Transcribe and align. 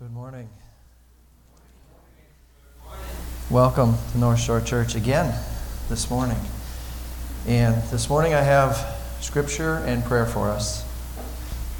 Good 0.00 0.12
morning. 0.12 0.48
Welcome 3.50 3.96
to 4.12 4.18
North 4.18 4.38
Shore 4.38 4.60
Church 4.60 4.94
again 4.94 5.34
this 5.88 6.08
morning. 6.08 6.38
And 7.48 7.82
this 7.90 8.08
morning 8.08 8.32
I 8.32 8.42
have 8.42 8.76
scripture 9.20 9.78
and 9.78 10.04
prayer 10.04 10.24
for 10.24 10.50
us. 10.50 10.84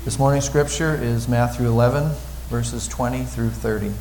This 0.04 0.18
morning's 0.18 0.46
scripture 0.46 0.96
is 0.96 1.28
Matthew 1.28 1.68
11, 1.68 2.10
verses 2.48 2.88
20 2.88 3.22
through 3.22 3.50
30. 3.50 3.92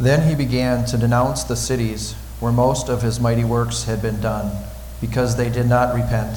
Then 0.00 0.28
he 0.28 0.34
began 0.34 0.86
to 0.86 0.98
denounce 0.98 1.44
the 1.44 1.54
cities 1.54 2.14
where 2.40 2.50
most 2.50 2.88
of 2.88 3.02
his 3.02 3.20
mighty 3.20 3.44
works 3.44 3.84
had 3.84 4.02
been 4.02 4.20
done, 4.20 4.50
because 5.00 5.36
they 5.36 5.50
did 5.50 5.68
not 5.68 5.94
repent. 5.94 6.36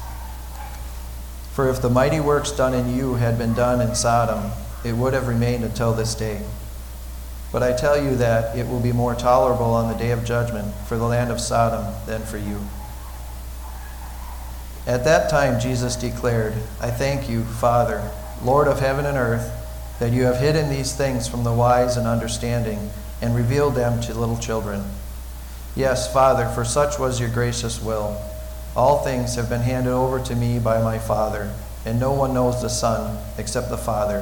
For 1.53 1.69
if 1.69 1.81
the 1.81 1.89
mighty 1.89 2.19
works 2.19 2.51
done 2.51 2.73
in 2.73 2.95
you 2.95 3.15
had 3.15 3.37
been 3.37 3.53
done 3.53 3.81
in 3.81 3.93
Sodom, 3.95 4.51
it 4.85 4.93
would 4.93 5.13
have 5.13 5.27
remained 5.27 5.63
until 5.63 5.93
this 5.93 6.15
day. 6.15 6.41
But 7.51 7.61
I 7.61 7.73
tell 7.73 8.01
you 8.01 8.15
that 8.15 8.57
it 8.57 8.67
will 8.67 8.79
be 8.79 8.93
more 8.93 9.15
tolerable 9.15 9.73
on 9.73 9.91
the 9.91 9.97
day 9.97 10.11
of 10.11 10.23
judgment 10.23 10.73
for 10.87 10.97
the 10.97 11.05
land 11.05 11.29
of 11.31 11.41
Sodom 11.41 11.93
than 12.05 12.21
for 12.21 12.37
you. 12.37 12.61
At 14.87 15.03
that 15.03 15.29
time, 15.29 15.59
Jesus 15.59 15.95
declared, 15.95 16.53
I 16.79 16.89
thank 16.89 17.29
you, 17.29 17.43
Father, 17.43 18.09
Lord 18.41 18.67
of 18.67 18.79
heaven 18.79 19.05
and 19.05 19.17
earth, 19.17 19.51
that 19.99 20.13
you 20.13 20.23
have 20.23 20.37
hidden 20.37 20.69
these 20.69 20.95
things 20.95 21.27
from 21.27 21.43
the 21.43 21.53
wise 21.53 21.97
and 21.97 22.07
understanding 22.07 22.89
and 23.21 23.35
revealed 23.35 23.75
them 23.75 24.01
to 24.01 24.13
little 24.13 24.37
children. 24.37 24.83
Yes, 25.75 26.11
Father, 26.11 26.47
for 26.47 26.65
such 26.65 26.97
was 26.97 27.19
your 27.19 27.29
gracious 27.29 27.81
will. 27.81 28.19
All 28.75 29.03
things 29.03 29.35
have 29.35 29.49
been 29.49 29.61
handed 29.61 29.91
over 29.91 30.19
to 30.21 30.35
me 30.35 30.57
by 30.57 30.81
my 30.81 30.97
Father, 30.97 31.53
and 31.85 31.99
no 31.99 32.13
one 32.13 32.33
knows 32.33 32.61
the 32.61 32.69
Son 32.69 33.21
except 33.37 33.69
the 33.69 33.77
Father, 33.77 34.21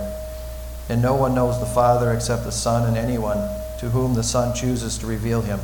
and 0.89 1.01
no 1.01 1.13
one 1.13 1.35
knows 1.35 1.59
the 1.59 1.67
Father 1.67 2.11
except 2.11 2.45
the 2.45 2.51
Son 2.51 2.87
and 2.87 2.97
anyone 2.97 3.37
to 3.79 3.89
whom 3.89 4.15
the 4.15 4.23
Son 4.23 4.55
chooses 4.55 4.97
to 4.97 5.05
reveal 5.07 5.41
him. 5.41 5.59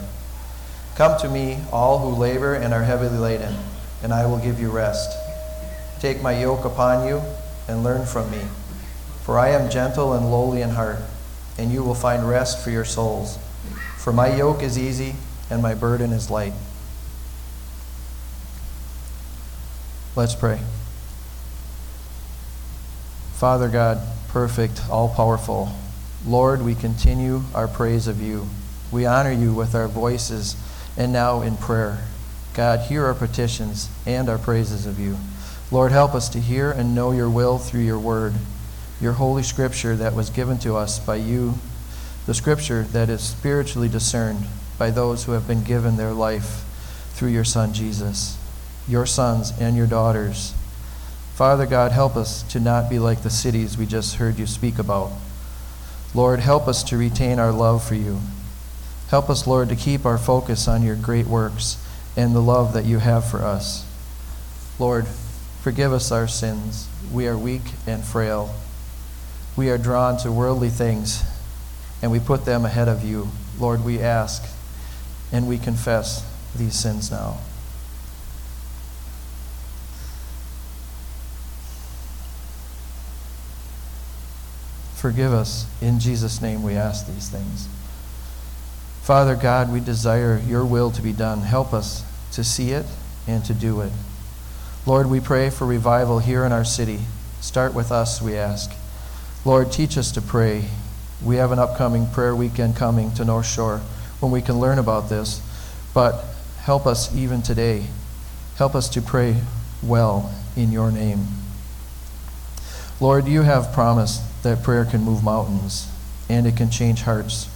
Come 0.95 1.19
to 1.19 1.29
me, 1.29 1.59
all 1.71 1.99
who 1.99 2.15
labor 2.15 2.53
and 2.53 2.73
are 2.73 2.83
heavily 2.83 3.17
laden, 3.17 3.55
and 4.03 4.13
I 4.13 4.27
will 4.27 4.37
give 4.37 4.59
you 4.59 4.69
rest. 4.69 5.17
Take 5.99 6.21
my 6.21 6.39
yoke 6.39 6.63
upon 6.63 7.07
you 7.07 7.21
and 7.67 7.83
learn 7.83 8.05
from 8.05 8.29
me, 8.29 8.41
for 9.23 9.39
I 9.39 9.49
am 9.49 9.71
gentle 9.71 10.13
and 10.13 10.31
lowly 10.31 10.61
in 10.61 10.69
heart, 10.69 10.99
and 11.57 11.71
you 11.71 11.83
will 11.83 11.95
find 11.95 12.29
rest 12.29 12.63
for 12.63 12.69
your 12.69 12.85
souls. 12.85 13.39
For 13.97 14.13
my 14.13 14.35
yoke 14.35 14.61
is 14.61 14.77
easy 14.77 15.15
and 15.49 15.63
my 15.63 15.73
burden 15.73 16.13
is 16.13 16.29
light. 16.29 16.53
Let's 20.15 20.35
pray. 20.35 20.61
Father 23.33 23.67
God, 23.67 23.99
perfect, 24.29 24.81
all 24.89 25.09
powerful, 25.09 25.73
Lord, 26.25 26.61
we 26.61 26.73
continue 26.73 27.41
our 27.53 27.67
praise 27.67 28.07
of 28.07 28.21
you. 28.21 28.47
We 28.91 29.05
honor 29.05 29.33
you 29.33 29.53
with 29.53 29.75
our 29.75 29.89
voices 29.89 30.55
and 30.97 31.11
now 31.11 31.41
in 31.41 31.57
prayer. 31.57 32.05
God, 32.53 32.87
hear 32.87 33.05
our 33.05 33.13
petitions 33.13 33.89
and 34.05 34.29
our 34.29 34.37
praises 34.37 34.85
of 34.85 34.99
you. 34.99 35.17
Lord, 35.69 35.91
help 35.91 36.15
us 36.15 36.29
to 36.29 36.39
hear 36.39 36.71
and 36.71 36.95
know 36.95 37.11
your 37.11 37.29
will 37.29 37.57
through 37.57 37.81
your 37.81 37.99
word, 37.99 38.35
your 39.01 39.13
holy 39.13 39.43
scripture 39.43 39.97
that 39.97 40.15
was 40.15 40.29
given 40.29 40.57
to 40.59 40.77
us 40.77 40.97
by 40.97 41.17
you, 41.17 41.55
the 42.25 42.33
scripture 42.33 42.83
that 42.83 43.09
is 43.09 43.21
spiritually 43.21 43.89
discerned 43.89 44.45
by 44.79 44.91
those 44.91 45.25
who 45.25 45.33
have 45.33 45.45
been 45.45 45.63
given 45.63 45.97
their 45.97 46.13
life 46.13 46.63
through 47.11 47.29
your 47.29 47.43
Son 47.43 47.73
Jesus, 47.73 48.37
your 48.87 49.05
sons 49.05 49.51
and 49.59 49.75
your 49.75 49.87
daughters. 49.87 50.53
Father 51.35 51.65
God, 51.65 51.91
help 51.91 52.15
us 52.15 52.43
to 52.43 52.59
not 52.59 52.89
be 52.89 52.99
like 52.99 53.21
the 53.21 53.29
cities 53.29 53.77
we 53.77 53.85
just 53.85 54.15
heard 54.15 54.39
you 54.39 54.45
speak 54.45 54.79
about. 54.79 55.11
Lord, 56.13 56.39
help 56.39 56.67
us 56.67 56.81
to 56.83 56.97
retain 56.97 57.39
our 57.39 57.51
love 57.51 57.83
for 57.83 57.95
you. 57.95 58.19
Help 59.09 59.29
us, 59.29 59.45
Lord, 59.45 59.69
to 59.69 59.75
keep 59.75 60.05
our 60.05 60.17
focus 60.17 60.67
on 60.67 60.81
your 60.81 60.95
great 60.95 61.25
works 61.27 61.77
and 62.15 62.33
the 62.33 62.41
love 62.41 62.73
that 62.73 62.85
you 62.85 62.99
have 62.99 63.29
for 63.29 63.39
us. 63.39 63.85
Lord, 64.79 65.07
forgive 65.61 65.91
us 65.91 66.11
our 66.11 66.27
sins. 66.27 66.87
We 67.11 67.27
are 67.27 67.37
weak 67.37 67.63
and 67.85 68.03
frail. 68.03 68.55
We 69.57 69.69
are 69.69 69.77
drawn 69.77 70.17
to 70.19 70.31
worldly 70.31 70.69
things, 70.69 71.23
and 72.01 72.11
we 72.11 72.19
put 72.19 72.45
them 72.45 72.65
ahead 72.65 72.87
of 72.87 73.03
you. 73.03 73.29
Lord, 73.59 73.83
we 73.83 73.99
ask 73.99 74.43
and 75.31 75.47
we 75.47 75.57
confess 75.57 76.25
these 76.55 76.75
sins 76.75 77.11
now. 77.11 77.39
Forgive 85.05 85.33
us. 85.33 85.67
In 85.83 85.99
Jesus' 85.99 86.41
name 86.41 86.63
we 86.63 86.73
ask 86.73 87.05
these 87.05 87.29
things. 87.29 87.67
Father 89.03 89.35
God, 89.35 89.71
we 89.71 89.79
desire 89.79 90.41
your 90.47 90.65
will 90.65 90.89
to 90.89 90.99
be 90.99 91.13
done. 91.13 91.41
Help 91.41 91.73
us 91.73 92.03
to 92.31 92.43
see 92.43 92.71
it 92.71 92.87
and 93.27 93.45
to 93.45 93.53
do 93.53 93.81
it. 93.81 93.91
Lord, 94.83 95.07
we 95.07 95.19
pray 95.19 95.51
for 95.51 95.67
revival 95.67 96.17
here 96.17 96.43
in 96.43 96.51
our 96.51 96.65
city. 96.65 97.01
Start 97.39 97.75
with 97.75 97.91
us, 97.91 98.19
we 98.19 98.35
ask. 98.35 98.71
Lord, 99.45 99.71
teach 99.71 99.95
us 99.95 100.11
to 100.13 100.23
pray. 100.23 100.69
We 101.23 101.35
have 101.35 101.51
an 101.51 101.59
upcoming 101.59 102.07
prayer 102.07 102.35
weekend 102.35 102.75
coming 102.75 103.13
to 103.13 103.23
North 103.23 103.45
Shore 103.45 103.81
when 104.21 104.31
we 104.31 104.41
can 104.41 104.59
learn 104.59 104.79
about 104.79 105.07
this, 105.07 105.39
but 105.93 106.25
help 106.63 106.87
us 106.87 107.15
even 107.15 107.43
today. 107.43 107.85
Help 108.55 108.73
us 108.73 108.89
to 108.89 109.03
pray 109.03 109.35
well 109.83 110.33
in 110.55 110.71
your 110.71 110.91
name. 110.91 111.27
Lord, 112.99 113.27
you 113.27 113.43
have 113.43 113.71
promised 113.71 114.23
that 114.45 114.61
prayer 114.61 114.85
can 114.85 115.01
move 115.01 115.23
mountains 115.23 115.89
and 116.29 116.45
it 116.45 116.55
can 116.55 116.69
change 116.69 117.01
hearts. 117.01 117.49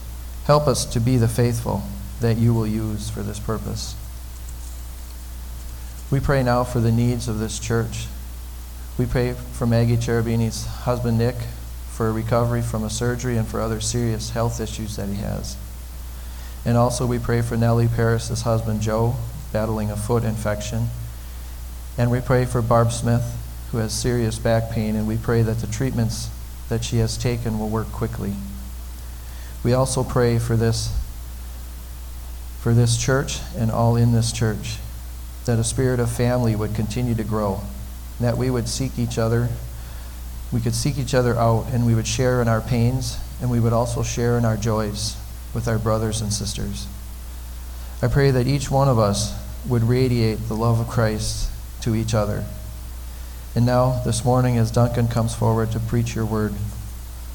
Help 0.46 0.68
us 0.68 0.86
to 0.86 1.00
be 1.00 1.18
the 1.18 1.28
faithful 1.28 1.84
that 2.20 2.36
you 2.38 2.52
will 2.52 2.66
use 2.66 3.12
for 3.12 3.22
this 3.22 3.40
purpose. 3.40 3.96
We 6.10 6.20
pray 6.20 6.42
now 6.42 6.64
for 6.64 6.80
the 6.80 6.92
needs 6.92 7.28
of 7.28 7.38
this 7.38 7.60
church. 7.60 8.08
We 8.98 9.06
pray 9.06 9.34
for 9.34 9.68
Maggie 9.68 9.98
Cherubini's 9.98 10.66
husband, 10.66 11.20
Nick, 11.20 11.36
for 11.92 12.12
recovery 12.12 12.64
from 12.64 12.84
a 12.84 12.90
surgery 12.90 13.38
and 13.38 13.48
for 13.48 13.62
other 13.62 13.80
serious 13.80 14.32
health 14.32 14.60
issues 14.60 14.96
that 14.96 15.10
he 15.10 15.18
has. 15.18 15.56
And 16.66 16.76
also, 16.76 17.06
we 17.06 17.20
pray 17.20 17.44
for 17.44 17.56
Nellie 17.56 17.88
Paris's 17.88 18.42
husband, 18.42 18.82
Joe, 18.82 19.16
battling 19.54 19.92
a 19.92 19.96
foot 19.96 20.24
infection. 20.24 20.88
And 22.00 22.10
we 22.10 22.20
pray 22.20 22.46
for 22.46 22.64
Barb 22.64 22.92
Smith, 22.92 23.38
who 23.72 23.78
has 23.78 23.94
serious 23.94 24.40
back 24.40 24.72
pain, 24.72 24.96
and 24.96 25.08
we 25.08 25.18
pray 25.18 25.44
that 25.44 25.60
the 25.60 25.68
treatments 25.68 26.30
that 26.70 26.84
she 26.84 26.98
has 26.98 27.18
taken 27.18 27.60
will 27.60 27.70
work 27.70 27.92
quickly. 27.92 28.34
We 29.64 29.74
also 29.74 30.04
pray 30.04 30.40
for 30.40 30.56
this 30.56 30.96
for 32.62 32.74
this 32.74 32.98
church 32.98 33.40
and 33.56 33.72
all 33.72 33.96
in 33.96 34.12
this 34.12 34.32
church 34.34 34.78
that 35.46 35.60
a 35.60 35.64
spirit 35.64 36.00
of 36.00 36.12
family 36.12 36.56
would 36.56 36.76
continue 36.76 37.16
to 37.16 37.24
grow, 37.24 37.62
that 38.20 38.38
we 38.38 38.50
would 38.50 38.68
seek 38.68 39.00
each 39.00 39.18
other, 39.18 39.48
we 40.52 40.60
could 40.60 40.76
seek 40.76 40.98
each 40.98 41.14
other 41.14 41.36
out 41.38 41.66
and 41.72 41.86
we 41.86 41.96
would 41.96 42.08
share 42.08 42.42
in 42.42 42.48
our 42.48 42.60
pains 42.60 43.18
and 43.42 43.50
we 43.50 43.60
would 43.60 43.74
also 43.74 44.04
share 44.04 44.38
in 44.38 44.44
our 44.46 44.58
joys 44.58 45.16
with 45.54 45.68
our 45.68 45.80
brothers 45.80 46.22
and 46.22 46.34
sisters. 46.34 46.86
I 48.02 48.08
pray 48.08 48.32
that 48.32 48.48
each 48.48 48.70
one 48.70 48.88
of 48.88 49.00
us 49.00 49.34
would 49.68 49.84
radiate 49.84 50.48
the 50.48 50.56
love 50.56 50.80
of 50.80 50.88
Christ 50.88 51.50
to 51.82 51.96
each 51.96 52.14
other. 52.14 52.46
And 53.56 53.66
now, 53.66 54.02
this 54.04 54.24
morning, 54.24 54.58
as 54.58 54.72
Duncan 54.72 55.08
comes 55.08 55.34
forward 55.34 55.72
to 55.72 55.80
preach 55.80 56.16
your 56.16 56.26
word, 56.26 56.54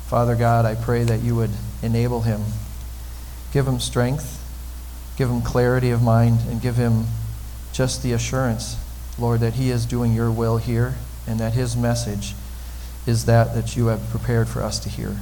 Father 0.07 0.37
God, 0.37 0.65
I 0.65 0.75
pray 0.75 1.03
that 1.05 1.23
you 1.23 1.35
would 1.35 1.51
enable 1.83 2.23
him, 2.23 2.43
give 3.53 3.67
him 3.67 3.81
strength, 3.81 4.41
give 5.17 5.29
him 5.29 5.43
clarity 5.43 5.91
of 5.91 6.03
mind, 6.03 6.41
and 6.49 6.63
give 6.63 6.77
him 6.77 7.07
just 7.73 8.03
the 8.03 8.13
assurance, 8.13 8.77
Lord, 9.19 9.41
that 9.41 9.55
he 9.55 9.71
is 9.71 9.87
doing 9.87 10.15
your 10.15 10.31
will 10.31 10.59
here 10.59 10.95
and 11.27 11.41
that 11.41 11.55
his 11.55 11.77
message 11.77 12.35
is 13.07 13.25
that 13.27 13.55
that 13.55 13.77
you 13.77 13.87
have 13.87 14.09
prepared 14.11 14.49
for 14.49 14.63
us 14.63 14.79
to 14.81 14.89
hear. 14.89 15.17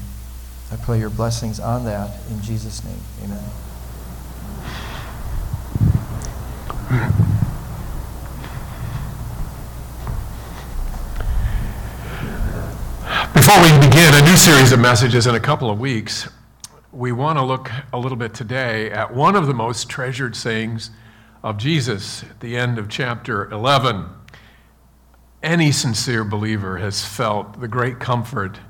I 0.70 0.76
pray 0.76 0.98
your 0.98 1.10
blessings 1.10 1.58
on 1.60 1.84
that 1.84 2.18
in 2.30 2.42
Jesus' 2.42 2.82
name. 2.84 3.00
Amen. 6.90 7.28
Before 13.34 13.62
we 13.62 13.86
begin 13.86 14.12
a 14.12 14.22
new 14.24 14.36
series 14.36 14.72
of 14.72 14.78
messages 14.78 15.26
in 15.26 15.34
a 15.34 15.40
couple 15.40 15.70
of 15.70 15.80
weeks, 15.80 16.28
we 16.92 17.12
want 17.12 17.38
to 17.38 17.44
look 17.44 17.70
a 17.92 17.98
little 17.98 18.16
bit 18.16 18.34
today 18.34 18.90
at 18.90 19.14
one 19.14 19.36
of 19.36 19.46
the 19.46 19.54
most 19.54 19.88
treasured 19.88 20.36
sayings 20.36 20.90
of 21.42 21.56
Jesus 21.56 22.22
at 22.24 22.40
the 22.40 22.58
end 22.58 22.78
of 22.78 22.90
chapter 22.90 23.50
11. 23.50 24.04
Any 25.42 25.72
sincere 25.72 26.24
believer 26.24 26.76
has 26.76 27.06
felt 27.06 27.58
the 27.58 27.68
great 27.68 27.98
comfort 27.98 28.60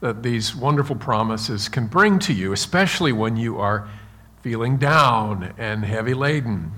that 0.00 0.22
these 0.22 0.54
wonderful 0.54 0.96
promises 0.96 1.68
can 1.68 1.88
bring 1.88 2.20
to 2.20 2.32
you, 2.32 2.52
especially 2.52 3.12
when 3.12 3.36
you 3.36 3.58
are 3.58 3.88
feeling 4.42 4.76
down 4.76 5.52
and 5.58 5.84
heavy 5.84 6.14
laden 6.14 6.70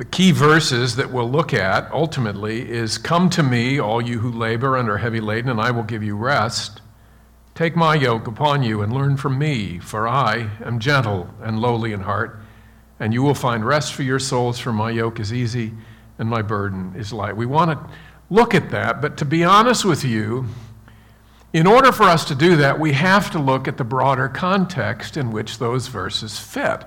the 0.00 0.06
key 0.06 0.32
verses 0.32 0.96
that 0.96 1.12
we'll 1.12 1.30
look 1.30 1.52
at 1.52 1.92
ultimately 1.92 2.66
is 2.70 2.96
Come 2.96 3.28
to 3.28 3.42
me, 3.42 3.78
all 3.78 4.00
you 4.00 4.20
who 4.20 4.32
labor 4.32 4.74
and 4.78 4.88
are 4.88 4.96
heavy 4.96 5.20
laden, 5.20 5.50
and 5.50 5.60
I 5.60 5.72
will 5.72 5.82
give 5.82 6.02
you 6.02 6.16
rest. 6.16 6.80
Take 7.54 7.76
my 7.76 7.96
yoke 7.96 8.26
upon 8.26 8.62
you 8.62 8.80
and 8.80 8.94
learn 8.94 9.18
from 9.18 9.38
me, 9.38 9.78
for 9.78 10.08
I 10.08 10.52
am 10.64 10.78
gentle 10.78 11.28
and 11.42 11.60
lowly 11.60 11.92
in 11.92 12.00
heart, 12.00 12.40
and 12.98 13.12
you 13.12 13.22
will 13.22 13.34
find 13.34 13.62
rest 13.62 13.92
for 13.92 14.02
your 14.02 14.18
souls, 14.18 14.58
for 14.58 14.72
my 14.72 14.90
yoke 14.90 15.20
is 15.20 15.34
easy 15.34 15.74
and 16.18 16.30
my 16.30 16.40
burden 16.40 16.94
is 16.96 17.12
light. 17.12 17.36
We 17.36 17.44
want 17.44 17.70
to 17.70 17.94
look 18.30 18.54
at 18.54 18.70
that, 18.70 19.02
but 19.02 19.18
to 19.18 19.26
be 19.26 19.44
honest 19.44 19.84
with 19.84 20.02
you, 20.02 20.46
in 21.52 21.66
order 21.66 21.92
for 21.92 22.04
us 22.04 22.24
to 22.24 22.34
do 22.34 22.56
that, 22.56 22.80
we 22.80 22.94
have 22.94 23.30
to 23.32 23.38
look 23.38 23.68
at 23.68 23.76
the 23.76 23.84
broader 23.84 24.30
context 24.30 25.18
in 25.18 25.30
which 25.30 25.58
those 25.58 25.88
verses 25.88 26.38
fit. 26.38 26.86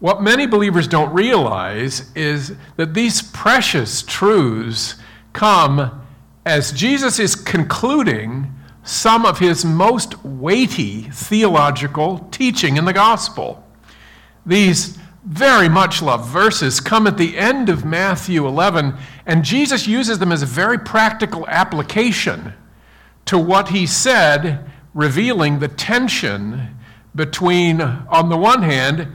What 0.00 0.22
many 0.22 0.46
believers 0.46 0.86
don't 0.86 1.12
realize 1.12 2.12
is 2.14 2.54
that 2.76 2.94
these 2.94 3.20
precious 3.20 4.02
truths 4.02 4.94
come 5.32 6.02
as 6.46 6.70
Jesus 6.72 7.18
is 7.18 7.34
concluding 7.34 8.54
some 8.84 9.26
of 9.26 9.40
his 9.40 9.64
most 9.64 10.24
weighty 10.24 11.02
theological 11.10 12.28
teaching 12.30 12.76
in 12.76 12.84
the 12.84 12.92
gospel. 12.92 13.64
These 14.46 14.96
very 15.24 15.68
much 15.68 16.00
loved 16.00 16.26
verses 16.26 16.80
come 16.80 17.06
at 17.06 17.18
the 17.18 17.36
end 17.36 17.68
of 17.68 17.84
Matthew 17.84 18.46
11, 18.46 18.94
and 19.26 19.44
Jesus 19.44 19.86
uses 19.86 20.20
them 20.20 20.32
as 20.32 20.42
a 20.42 20.46
very 20.46 20.78
practical 20.78 21.46
application 21.48 22.54
to 23.26 23.36
what 23.36 23.68
he 23.70 23.84
said, 23.84 24.64
revealing 24.94 25.58
the 25.58 25.68
tension 25.68 26.76
between, 27.14 27.80
on 27.80 28.28
the 28.30 28.38
one 28.38 28.62
hand, 28.62 29.08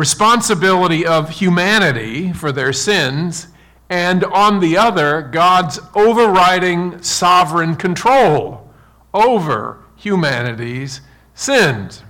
responsibility 0.00 1.04
of 1.04 1.28
humanity 1.28 2.32
for 2.32 2.50
their 2.50 2.72
sins, 2.72 3.48
and 3.90 4.24
on 4.24 4.58
the 4.58 4.74
other, 4.74 5.20
God's 5.20 5.78
overriding 5.94 7.02
sovereign 7.02 7.76
control 7.76 8.66
over 9.12 9.84
humanity's 9.96 11.02
sins. 11.34 12.02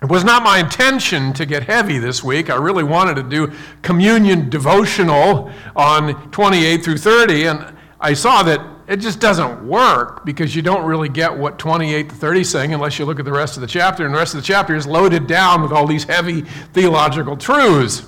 It 0.00 0.08
was 0.08 0.22
not 0.22 0.44
my 0.44 0.60
intention 0.60 1.32
to 1.32 1.44
get 1.44 1.64
heavy 1.64 1.98
this 1.98 2.22
week. 2.22 2.48
I 2.48 2.54
really 2.54 2.84
wanted 2.84 3.16
to 3.16 3.24
do 3.24 3.52
communion 3.82 4.48
devotional 4.48 5.50
on 5.74 6.30
28 6.30 6.84
through 6.84 6.98
30, 6.98 7.46
and 7.46 7.76
I 8.00 8.14
saw 8.14 8.44
that 8.44 8.60
it 8.88 9.00
just 9.00 9.20
doesn't 9.20 9.68
work 9.68 10.24
because 10.24 10.56
you 10.56 10.62
don't 10.62 10.84
really 10.86 11.10
get 11.10 11.36
what 11.36 11.58
28 11.58 12.08
to 12.08 12.14
30 12.14 12.40
is 12.40 12.50
saying 12.50 12.72
unless 12.72 12.98
you 12.98 13.04
look 13.04 13.18
at 13.18 13.26
the 13.26 13.32
rest 13.32 13.58
of 13.58 13.60
the 13.60 13.66
chapter. 13.66 14.06
And 14.06 14.14
the 14.14 14.18
rest 14.18 14.34
of 14.34 14.40
the 14.40 14.46
chapter 14.46 14.74
is 14.74 14.86
loaded 14.86 15.26
down 15.26 15.60
with 15.60 15.72
all 15.72 15.86
these 15.86 16.04
heavy 16.04 16.40
theological 16.72 17.36
truths. 17.36 18.06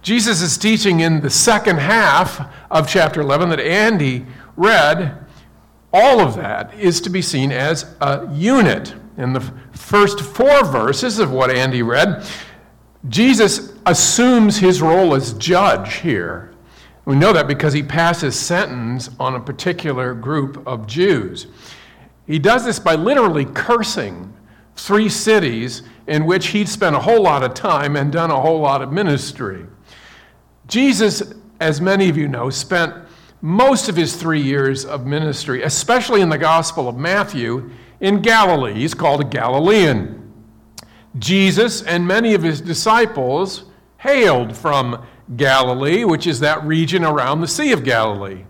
Jesus 0.00 0.40
is 0.40 0.56
teaching 0.56 1.00
in 1.00 1.20
the 1.20 1.28
second 1.28 1.80
half 1.80 2.50
of 2.70 2.88
chapter 2.88 3.20
11 3.20 3.50
that 3.50 3.60
Andy 3.60 4.24
read. 4.56 5.18
All 5.92 6.20
of 6.20 6.34
that 6.36 6.72
is 6.78 7.02
to 7.02 7.10
be 7.10 7.20
seen 7.20 7.52
as 7.52 7.94
a 8.00 8.26
unit. 8.32 8.94
In 9.18 9.34
the 9.34 9.40
first 9.72 10.20
four 10.20 10.64
verses 10.64 11.18
of 11.18 11.30
what 11.30 11.50
Andy 11.50 11.82
read, 11.82 12.26
Jesus 13.10 13.74
assumes 13.84 14.56
his 14.56 14.80
role 14.80 15.14
as 15.14 15.34
judge 15.34 15.96
here 15.96 16.49
we 17.04 17.16
know 17.16 17.32
that 17.32 17.48
because 17.48 17.72
he 17.72 17.82
passes 17.82 18.38
sentence 18.38 19.10
on 19.18 19.34
a 19.34 19.40
particular 19.40 20.14
group 20.14 20.66
of 20.66 20.86
Jews. 20.86 21.46
He 22.26 22.38
does 22.38 22.64
this 22.64 22.78
by 22.78 22.94
literally 22.94 23.44
cursing 23.44 24.32
three 24.76 25.08
cities 25.08 25.82
in 26.06 26.26
which 26.26 26.48
he'd 26.48 26.68
spent 26.68 26.96
a 26.96 27.00
whole 27.00 27.22
lot 27.22 27.42
of 27.42 27.54
time 27.54 27.96
and 27.96 28.12
done 28.12 28.30
a 28.30 28.40
whole 28.40 28.60
lot 28.60 28.82
of 28.82 28.92
ministry. 28.92 29.66
Jesus, 30.66 31.34
as 31.60 31.80
many 31.80 32.08
of 32.08 32.16
you 32.16 32.28
know, 32.28 32.50
spent 32.50 32.94
most 33.42 33.88
of 33.88 33.96
his 33.96 34.16
three 34.16 34.40
years 34.40 34.84
of 34.84 35.06
ministry, 35.06 35.62
especially 35.62 36.20
in 36.20 36.28
the 36.28 36.38
Gospel 36.38 36.88
of 36.88 36.96
Matthew, 36.96 37.70
in 38.00 38.22
Galilee. 38.22 38.74
He's 38.74 38.94
called 38.94 39.20
a 39.20 39.24
Galilean. 39.24 40.16
Jesus 41.18 41.82
and 41.82 42.06
many 42.06 42.34
of 42.34 42.42
his 42.42 42.60
disciples 42.60 43.64
hailed 43.98 44.56
from 44.56 45.04
Galilee, 45.36 46.04
which 46.04 46.26
is 46.26 46.40
that 46.40 46.64
region 46.64 47.04
around 47.04 47.40
the 47.40 47.48
Sea 47.48 47.72
of 47.72 47.84
Galilee. 47.84 48.44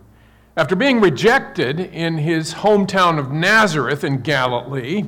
After 0.56 0.74
being 0.74 1.00
rejected 1.00 1.80
in 1.80 2.18
his 2.18 2.54
hometown 2.54 3.18
of 3.18 3.30
Nazareth 3.30 4.04
in 4.04 4.20
Galilee, 4.22 5.04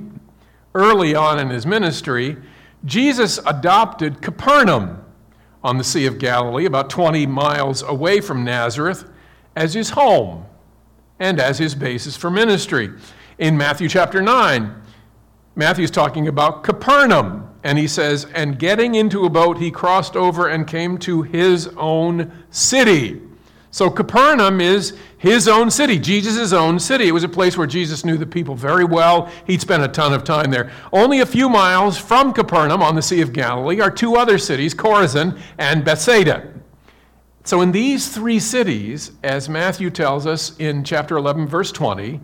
early 0.75 1.15
on 1.15 1.39
in 1.39 1.51
his 1.51 1.67
ministry, 1.67 2.37
Jesus 2.85 3.39
adopted 3.47 4.23
Capernaum 4.23 5.05
on 5.63 5.79
the 5.79 5.85
Sea 5.85 6.07
of 6.07 6.19
Galilee, 6.19 6.65
about 6.65 6.91
20 6.91 7.27
miles 7.27 7.83
away 7.83 8.21
from 8.21 8.45
Nazareth, 8.45 9.09
as 9.55 9.75
his 9.75 9.91
home 9.91 10.47
and 11.21 11.39
as 11.41 11.59
his 11.59 11.75
basis 11.75 12.17
for 12.17 12.31
ministry. 12.31 12.91
In 13.39 13.57
Matthew 13.57 13.89
chapter 13.89 14.21
9, 14.21 14.75
Matthew's 15.55 15.91
talking 15.91 16.29
about 16.29 16.65
Capernaum, 16.65 17.49
and 17.65 17.79
he 17.79 17.87
says, 17.87 18.27
And 18.35 18.59
getting 18.59 18.95
into 18.95 19.25
a 19.25 19.31
boat, 19.31 19.59
he 19.59 19.71
crossed 19.71 20.17
over 20.17 20.49
and 20.49 20.67
came 20.67 20.99
to 20.99 21.23
his 21.23 21.69
own 21.77 22.33
city. 22.51 23.21
So 23.71 23.89
Capernaum 23.89 24.61
is 24.61 24.99
his 25.17 25.49
own 25.49 25.71
city, 25.71 25.99
Jesus' 25.99 26.53
own 26.53 26.79
city. 26.79 27.09
It 27.09 27.13
was 27.13 27.25
a 27.25 27.29
place 27.29 27.57
where 27.57 27.67
Jesus 27.67 28.05
knew 28.05 28.19
the 28.19 28.27
people 28.27 28.55
very 28.55 28.85
well. 28.85 29.33
He'd 29.47 29.63
spent 29.63 29.83
a 29.83 29.89
ton 29.89 30.13
of 30.13 30.25
time 30.25 30.51
there. 30.51 30.71
Only 30.93 31.21
a 31.21 31.27
few 31.27 31.49
miles 31.49 31.97
from 31.97 32.35
Capernaum 32.35 32.83
on 32.83 32.97
the 32.97 33.03
Sea 33.03 33.23
of 33.23 33.33
Galilee 33.33 33.81
are 33.81 33.91
two 33.91 34.17
other 34.17 34.37
cities, 34.37 34.75
Chorazin 34.75 35.41
and 35.57 35.87
Bethsaida. 35.87 36.53
So 37.45 37.63
in 37.63 37.73
these 37.73 38.09
three 38.09 38.39
cities, 38.39 39.13
as 39.23 39.49
Matthew 39.49 39.89
tells 39.89 40.27
us 40.27 40.57
in 40.59 40.85
chapter 40.85 41.17
11, 41.17 41.49
verse 41.49 41.73
20, 41.73 42.21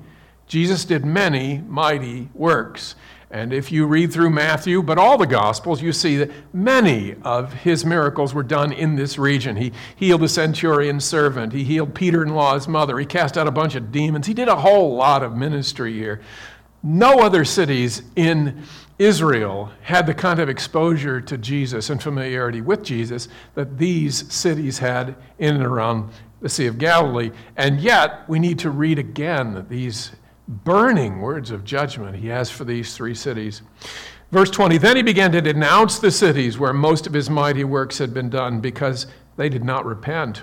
Jesus 0.47 0.85
did 0.85 1.05
many 1.05 1.63
mighty 1.67 2.29
works. 2.35 2.95
And 3.31 3.53
if 3.53 3.71
you 3.71 3.87
read 3.87 4.11
through 4.11 4.31
Matthew, 4.31 4.83
but 4.83 4.97
all 4.97 5.19
the 5.19 5.27
Gospels, 5.27 5.83
you 5.83 5.93
see 5.93 6.17
that 6.17 6.31
many 6.55 7.15
of 7.23 7.53
his 7.53 7.85
miracles 7.85 8.33
were 8.33 8.43
done 8.43 8.73
in 8.73 8.97
this 8.97 9.19
region. 9.19 9.57
He 9.57 9.73
healed 9.97 10.23
the 10.23 10.29
centurion's 10.29 11.05
servant, 11.05 11.53
he 11.53 11.63
healed 11.63 11.95
Peter 11.95 12.23
in 12.23 12.35
law's 12.35 12.67
mother, 12.67 12.99
he 12.99 13.05
cast 13.05 13.37
out 13.37 13.47
a 13.47 13.51
bunch 13.51 13.75
of 13.75 13.93
demons. 13.93 14.27
He 14.27 14.35
did 14.35 14.49
a 14.49 14.57
whole 14.57 14.95
lot 14.95 15.23
of 15.23 15.37
ministry 15.37 15.93
here. 15.93 16.23
No 16.83 17.19
other 17.19 17.45
cities 17.45 18.03
in 18.17 18.63
Israel 18.99 19.71
had 19.83 20.07
the 20.07 20.15
kind 20.15 20.41
of 20.41 20.49
exposure 20.49 21.21
to 21.21 21.37
Jesus 21.37 21.91
and 21.91 22.03
familiarity 22.03 22.63
with 22.63 22.83
Jesus 22.83 23.29
that 23.55 23.77
these 23.79 24.33
cities 24.33 24.79
had 24.79 25.17
in 25.39 25.55
and 25.55 25.65
around 25.65 26.11
the 26.41 26.49
Sea 26.49 26.67
of 26.67 26.79
Galilee. 26.79 27.31
And 27.57 27.81
yet, 27.81 28.29
we 28.29 28.39
need 28.39 28.59
to 28.61 28.71
read 28.71 28.99
again 28.99 29.67
these 29.69 30.13
burning 30.49 31.21
words 31.21 31.51
of 31.51 31.63
judgment 31.63 32.17
he 32.17 32.29
has 32.29 32.51
for 32.51 32.65
these 32.65 32.97
three 32.97 33.15
cities. 33.15 33.63
Verse 34.33 34.51
20 34.51 34.79
Then 34.79 34.97
he 34.97 35.03
began 35.03 35.31
to 35.33 35.41
denounce 35.43 35.99
the 35.99 36.11
cities 36.11 36.59
where 36.59 36.73
most 36.73 37.07
of 37.07 37.13
his 37.13 37.29
mighty 37.29 37.65
works 37.65 37.99
had 37.99 38.15
been 38.15 38.31
done 38.31 38.61
because 38.61 39.07
they 39.37 39.49
did 39.49 39.65
not 39.65 39.85
repent. 39.85 40.43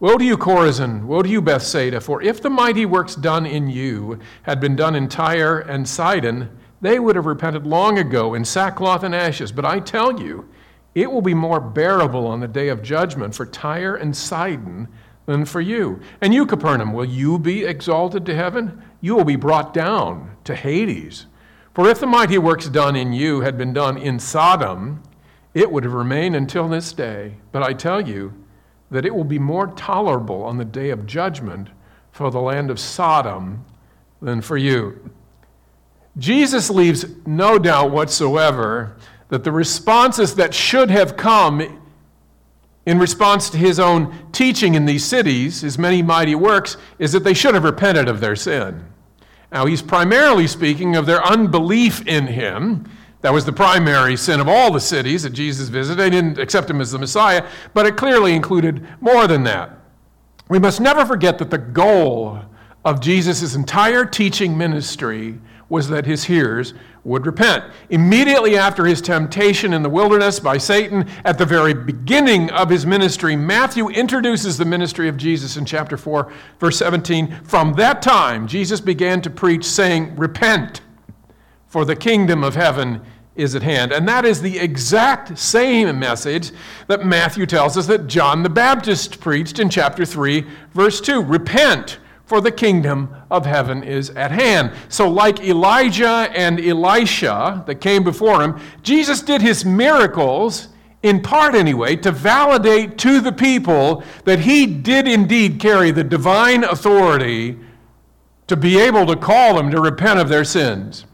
Woe 0.00 0.18
to 0.18 0.24
you, 0.24 0.36
Chorazin! 0.36 1.04
Woe 1.04 1.22
to 1.22 1.28
you, 1.28 1.40
Bethsaida! 1.40 2.00
For 2.00 2.20
if 2.22 2.42
the 2.42 2.50
mighty 2.50 2.84
works 2.84 3.14
done 3.14 3.46
in 3.46 3.70
you 3.70 4.18
had 4.42 4.60
been 4.60 4.76
done 4.76 4.94
in 4.94 5.08
Tyre 5.08 5.60
and 5.60 5.88
Sidon, 5.88 6.50
they 6.82 6.98
would 6.98 7.16
have 7.16 7.24
repented 7.24 7.66
long 7.66 7.98
ago 7.98 8.34
in 8.34 8.44
sackcloth 8.44 9.02
and 9.02 9.14
ashes. 9.14 9.52
But 9.52 9.64
I 9.64 9.80
tell 9.80 10.20
you, 10.20 10.48
it 10.94 11.10
will 11.10 11.22
be 11.22 11.32
more 11.32 11.60
bearable 11.60 12.26
on 12.26 12.40
the 12.40 12.48
day 12.48 12.68
of 12.68 12.82
judgment 12.82 13.34
for 13.34 13.46
Tyre 13.46 13.96
and 13.96 14.14
Sidon 14.14 14.88
than 15.24 15.44
for 15.44 15.60
you. 15.60 16.00
And 16.20 16.32
you, 16.32 16.46
Capernaum, 16.46 16.92
will 16.92 17.04
you 17.04 17.38
be 17.38 17.64
exalted 17.64 18.24
to 18.26 18.34
heaven? 18.34 18.82
You 19.00 19.14
will 19.14 19.24
be 19.24 19.36
brought 19.36 19.74
down 19.74 20.36
to 20.44 20.54
Hades. 20.54 21.26
For 21.74 21.88
if 21.88 22.00
the 22.00 22.06
mighty 22.06 22.38
works 22.38 22.68
done 22.68 22.96
in 22.96 23.12
you 23.12 23.42
had 23.42 23.58
been 23.58 23.72
done 23.72 23.98
in 23.98 24.18
Sodom, 24.18 25.02
it 25.52 25.70
would 25.70 25.84
have 25.84 25.92
remained 25.92 26.34
until 26.34 26.68
this 26.68 26.92
day. 26.92 27.34
But 27.52 27.62
I 27.62 27.72
tell 27.72 28.06
you 28.06 28.32
that 28.90 29.04
it 29.04 29.14
will 29.14 29.24
be 29.24 29.38
more 29.38 29.66
tolerable 29.68 30.42
on 30.42 30.58
the 30.58 30.64
day 30.64 30.90
of 30.90 31.06
judgment 31.06 31.68
for 32.12 32.30
the 32.30 32.40
land 32.40 32.70
of 32.70 32.80
Sodom 32.80 33.64
than 34.22 34.40
for 34.40 34.56
you. 34.56 35.10
Jesus 36.16 36.70
leaves 36.70 37.04
no 37.26 37.58
doubt 37.58 37.90
whatsoever 37.90 38.96
that 39.28 39.44
the 39.44 39.52
responses 39.52 40.34
that 40.36 40.54
should 40.54 40.90
have 40.90 41.16
come 41.16 41.82
in 42.86 43.00
response 43.00 43.50
to 43.50 43.58
his 43.58 43.80
own 43.80 44.14
teaching 44.30 44.74
in 44.74 44.86
these 44.86 45.04
cities, 45.04 45.60
his 45.60 45.76
many 45.76 46.02
mighty 46.02 46.36
works, 46.36 46.76
is 46.98 47.12
that 47.12 47.24
they 47.24 47.34
should 47.34 47.54
have 47.54 47.64
repented 47.64 48.08
of 48.08 48.20
their 48.20 48.36
sin. 48.36 48.84
Now, 49.52 49.66
he's 49.66 49.82
primarily 49.82 50.46
speaking 50.46 50.96
of 50.96 51.04
their 51.04 51.24
unbelief 51.24 52.06
in 52.06 52.28
him. 52.28 52.88
That 53.22 53.32
was 53.32 53.44
the 53.44 53.52
primary 53.52 54.16
sin 54.16 54.38
of 54.38 54.48
all 54.48 54.70
the 54.70 54.80
cities 54.80 55.24
that 55.24 55.30
Jesus 55.30 55.68
visited. 55.68 55.98
They 55.98 56.10
didn't 56.10 56.38
accept 56.38 56.70
him 56.70 56.80
as 56.80 56.92
the 56.92 56.98
Messiah, 56.98 57.46
but 57.74 57.86
it 57.86 57.96
clearly 57.96 58.34
included 58.34 58.86
more 59.00 59.26
than 59.26 59.42
that. 59.44 59.70
We 60.48 60.60
must 60.60 60.80
never 60.80 61.04
forget 61.04 61.38
that 61.38 61.50
the 61.50 61.58
goal 61.58 62.40
of 62.84 63.00
Jesus' 63.00 63.56
entire 63.56 64.04
teaching 64.04 64.56
ministry 64.56 65.40
was 65.68 65.88
that 65.88 66.06
his 66.06 66.24
hearers 66.24 66.74
would 67.06 67.24
repent. 67.24 67.64
Immediately 67.88 68.58
after 68.58 68.84
his 68.84 69.00
temptation 69.00 69.72
in 69.72 69.82
the 69.82 69.88
wilderness 69.88 70.40
by 70.40 70.58
Satan, 70.58 71.08
at 71.24 71.38
the 71.38 71.46
very 71.46 71.72
beginning 71.72 72.50
of 72.50 72.68
his 72.68 72.84
ministry, 72.84 73.36
Matthew 73.36 73.88
introduces 73.88 74.58
the 74.58 74.64
ministry 74.64 75.08
of 75.08 75.16
Jesus 75.16 75.56
in 75.56 75.64
chapter 75.64 75.96
4, 75.96 76.32
verse 76.58 76.78
17. 76.78 77.42
From 77.44 77.74
that 77.74 78.02
time, 78.02 78.48
Jesus 78.48 78.80
began 78.80 79.22
to 79.22 79.30
preach, 79.30 79.64
saying, 79.64 80.16
Repent, 80.16 80.80
for 81.68 81.84
the 81.84 81.94
kingdom 81.94 82.42
of 82.42 82.56
heaven 82.56 83.00
is 83.36 83.54
at 83.54 83.62
hand. 83.62 83.92
And 83.92 84.08
that 84.08 84.24
is 84.24 84.42
the 84.42 84.58
exact 84.58 85.38
same 85.38 85.98
message 86.00 86.50
that 86.88 87.06
Matthew 87.06 87.46
tells 87.46 87.76
us 87.76 87.86
that 87.86 88.08
John 88.08 88.42
the 88.42 88.48
Baptist 88.48 89.20
preached 89.20 89.60
in 89.60 89.70
chapter 89.70 90.04
3, 90.04 90.44
verse 90.72 91.00
2. 91.00 91.22
Repent 91.22 91.98
for 92.26 92.40
the 92.40 92.50
kingdom 92.50 93.14
of 93.30 93.46
heaven 93.46 93.82
is 93.84 94.10
at 94.10 94.32
hand. 94.32 94.72
So, 94.88 95.08
like 95.08 95.40
Elijah 95.40 96.28
and 96.34 96.60
Elisha 96.60 97.62
that 97.66 97.76
came 97.76 98.02
before 98.02 98.42
him, 98.42 98.60
Jesus 98.82 99.22
did 99.22 99.40
his 99.40 99.64
miracles, 99.64 100.68
in 101.04 101.22
part 101.22 101.54
anyway, 101.54 101.94
to 101.96 102.10
validate 102.10 102.98
to 102.98 103.20
the 103.20 103.32
people 103.32 104.02
that 104.24 104.40
he 104.40 104.66
did 104.66 105.06
indeed 105.06 105.60
carry 105.60 105.92
the 105.92 106.04
divine 106.04 106.64
authority 106.64 107.56
to 108.48 108.56
be 108.56 108.78
able 108.78 109.06
to 109.06 109.16
call 109.16 109.54
them 109.54 109.70
to 109.70 109.80
repent 109.80 110.18
of 110.18 110.28
their 110.28 110.44
sins. 110.44 111.04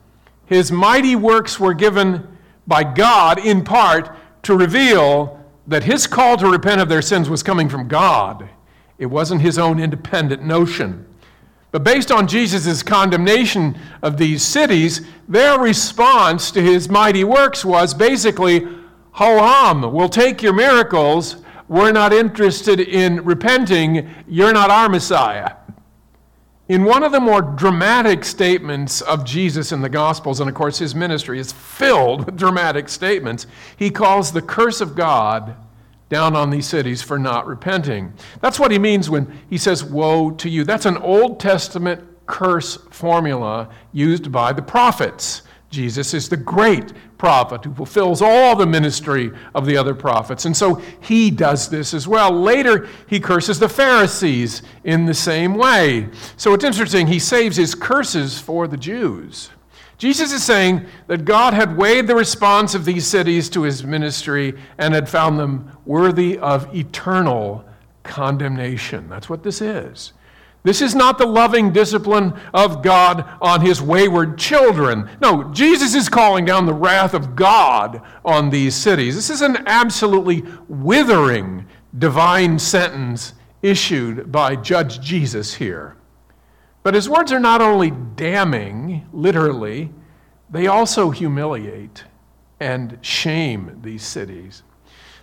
His 0.46 0.72
mighty 0.72 1.14
works 1.14 1.60
were 1.60 1.74
given 1.74 2.26
by 2.66 2.84
God 2.84 3.38
in 3.38 3.64
part 3.64 4.16
to 4.44 4.56
reveal 4.56 5.38
that 5.66 5.84
his 5.84 6.06
call 6.06 6.36
to 6.38 6.48
repent 6.48 6.80
of 6.80 6.88
their 6.88 7.02
sins 7.02 7.28
was 7.28 7.42
coming 7.42 7.68
from 7.68 7.86
God 7.86 8.48
it 9.02 9.10
wasn't 9.10 9.40
his 9.40 9.58
own 9.58 9.80
independent 9.80 10.44
notion. 10.44 11.04
But 11.72 11.82
based 11.82 12.12
on 12.12 12.28
Jesus' 12.28 12.84
condemnation 12.84 13.76
of 14.00 14.16
these 14.16 14.44
cities, 14.44 15.00
their 15.26 15.58
response 15.58 16.52
to 16.52 16.62
his 16.62 16.88
mighty 16.88 17.24
works 17.24 17.64
was 17.64 17.94
basically, 17.94 18.64
Ho 19.10 19.90
we'll 19.92 20.08
take 20.08 20.40
your 20.40 20.52
miracles. 20.52 21.38
We're 21.66 21.90
not 21.90 22.12
interested 22.12 22.78
in 22.78 23.24
repenting. 23.24 24.08
You're 24.28 24.52
not 24.52 24.70
our 24.70 24.88
Messiah. 24.88 25.56
In 26.68 26.84
one 26.84 27.02
of 27.02 27.10
the 27.10 27.18
more 27.18 27.42
dramatic 27.42 28.24
statements 28.24 29.00
of 29.00 29.24
Jesus 29.24 29.72
in 29.72 29.82
the 29.82 29.88
Gospels, 29.88 30.38
and 30.38 30.48
of 30.48 30.54
course 30.54 30.78
his 30.78 30.94
ministry 30.94 31.40
is 31.40 31.50
filled 31.50 32.26
with 32.26 32.36
dramatic 32.36 32.88
statements, 32.88 33.48
he 33.76 33.90
calls 33.90 34.30
the 34.30 34.42
curse 34.42 34.80
of 34.80 34.94
God 34.94 35.56
down 36.12 36.36
on 36.36 36.50
these 36.50 36.66
cities 36.66 37.00
for 37.00 37.18
not 37.18 37.46
repenting. 37.46 38.12
That's 38.42 38.60
what 38.60 38.70
he 38.70 38.78
means 38.78 39.08
when 39.08 39.40
he 39.48 39.56
says, 39.56 39.82
Woe 39.82 40.30
to 40.32 40.50
you. 40.50 40.62
That's 40.62 40.84
an 40.84 40.98
Old 40.98 41.40
Testament 41.40 42.06
curse 42.26 42.76
formula 42.90 43.70
used 43.92 44.30
by 44.30 44.52
the 44.52 44.60
prophets. 44.60 45.40
Jesus 45.70 46.12
is 46.12 46.28
the 46.28 46.36
great 46.36 46.92
prophet 47.16 47.64
who 47.64 47.72
fulfills 47.72 48.20
all 48.20 48.54
the 48.54 48.66
ministry 48.66 49.32
of 49.54 49.64
the 49.64 49.74
other 49.74 49.94
prophets. 49.94 50.44
And 50.44 50.54
so 50.54 50.82
he 51.00 51.30
does 51.30 51.70
this 51.70 51.94
as 51.94 52.06
well. 52.06 52.30
Later, 52.30 52.88
he 53.08 53.18
curses 53.18 53.58
the 53.58 53.70
Pharisees 53.70 54.60
in 54.84 55.06
the 55.06 55.14
same 55.14 55.54
way. 55.54 56.10
So 56.36 56.52
it's 56.52 56.64
interesting, 56.64 57.06
he 57.06 57.18
saves 57.18 57.56
his 57.56 57.74
curses 57.74 58.38
for 58.38 58.68
the 58.68 58.76
Jews. 58.76 59.48
Jesus 60.02 60.32
is 60.32 60.42
saying 60.42 60.84
that 61.06 61.24
God 61.24 61.54
had 61.54 61.76
weighed 61.76 62.08
the 62.08 62.16
response 62.16 62.74
of 62.74 62.84
these 62.84 63.06
cities 63.06 63.48
to 63.50 63.62
his 63.62 63.84
ministry 63.84 64.52
and 64.76 64.92
had 64.92 65.08
found 65.08 65.38
them 65.38 65.78
worthy 65.86 66.36
of 66.38 66.74
eternal 66.74 67.64
condemnation. 68.02 69.08
That's 69.08 69.30
what 69.30 69.44
this 69.44 69.62
is. 69.62 70.12
This 70.64 70.82
is 70.82 70.96
not 70.96 71.18
the 71.18 71.26
loving 71.26 71.72
discipline 71.72 72.34
of 72.52 72.82
God 72.82 73.24
on 73.40 73.60
his 73.60 73.80
wayward 73.80 74.38
children. 74.38 75.08
No, 75.20 75.44
Jesus 75.52 75.94
is 75.94 76.08
calling 76.08 76.44
down 76.44 76.66
the 76.66 76.74
wrath 76.74 77.14
of 77.14 77.36
God 77.36 78.02
on 78.24 78.50
these 78.50 78.74
cities. 78.74 79.14
This 79.14 79.30
is 79.30 79.40
an 79.40 79.58
absolutely 79.68 80.42
withering 80.66 81.64
divine 81.96 82.58
sentence 82.58 83.34
issued 83.62 84.32
by 84.32 84.56
Judge 84.56 85.00
Jesus 85.00 85.54
here. 85.54 85.96
But 86.82 86.94
his 86.94 87.08
words 87.08 87.30
are 87.30 87.38
not 87.38 87.62
only 87.62 87.92
damning, 88.16 88.81
literally, 89.12 89.90
they 90.50 90.66
also 90.66 91.10
humiliate 91.10 92.04
and 92.60 92.98
shame 93.00 93.78
these 93.82 94.04
cities. 94.04 94.62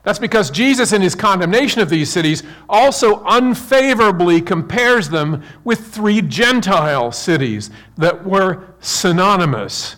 That's 0.03 0.19
because 0.19 0.49
Jesus, 0.49 0.93
in 0.93 1.01
his 1.01 1.13
condemnation 1.13 1.81
of 1.81 1.89
these 1.89 2.09
cities, 2.09 2.43
also 2.67 3.23
unfavorably 3.25 4.41
compares 4.41 5.09
them 5.09 5.43
with 5.63 5.93
three 5.93 6.21
Gentile 6.21 7.11
cities 7.11 7.69
that 7.97 8.25
were 8.25 8.63
synonymous 8.79 9.97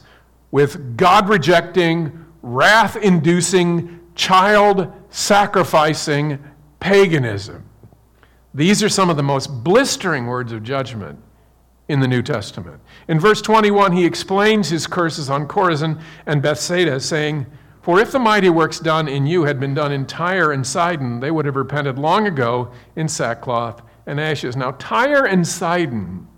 with 0.52 0.98
God 0.98 1.30
rejecting, 1.30 2.26
wrath 2.42 2.98
inducing, 2.98 4.00
child 4.16 4.92
sacrificing 5.10 6.44
paganism. 6.80 7.64
These 8.54 8.84
are 8.84 8.90
some 8.90 9.10
of 9.10 9.18
the 9.18 9.24
most 9.24 9.64
blistering 9.64 10.28
words 10.28 10.52
of 10.52 10.64
judgment 10.64 11.20
in 11.92 12.00
the 12.00 12.08
New 12.08 12.22
Testament. 12.22 12.80
In 13.10 13.20
verse 13.20 13.42
21, 13.42 13.92
he 13.92 14.06
explains 14.06 14.70
his 14.70 14.88
curses 14.88 15.30
on 15.30 15.46
Chorazin 15.46 16.02
and 16.26 16.42
Bethsaida, 16.42 17.02
saying, 17.02 17.46
For 17.82 18.00
if 18.00 18.14
the 18.14 18.20
mighty 18.20 18.50
works 18.50 18.80
done 18.80 19.10
in 19.10 19.28
you 19.28 19.44
had 19.44 19.60
been 19.60 19.74
done 19.74 19.92
in 19.92 20.06
Tyre 20.06 20.54
and 20.54 20.66
Sidon, 20.66 21.20
they 21.20 21.32
would 21.32 21.46
have 21.46 21.58
repented 21.58 22.00
long 22.00 22.28
ago 22.28 22.72
in 22.96 23.10
sackcloth 23.10 23.82
and 24.06 24.22
ashes. 24.22 24.56
Now, 24.56 24.72
Tyre 24.72 25.26
and 25.26 25.46
Sidon 25.46 26.30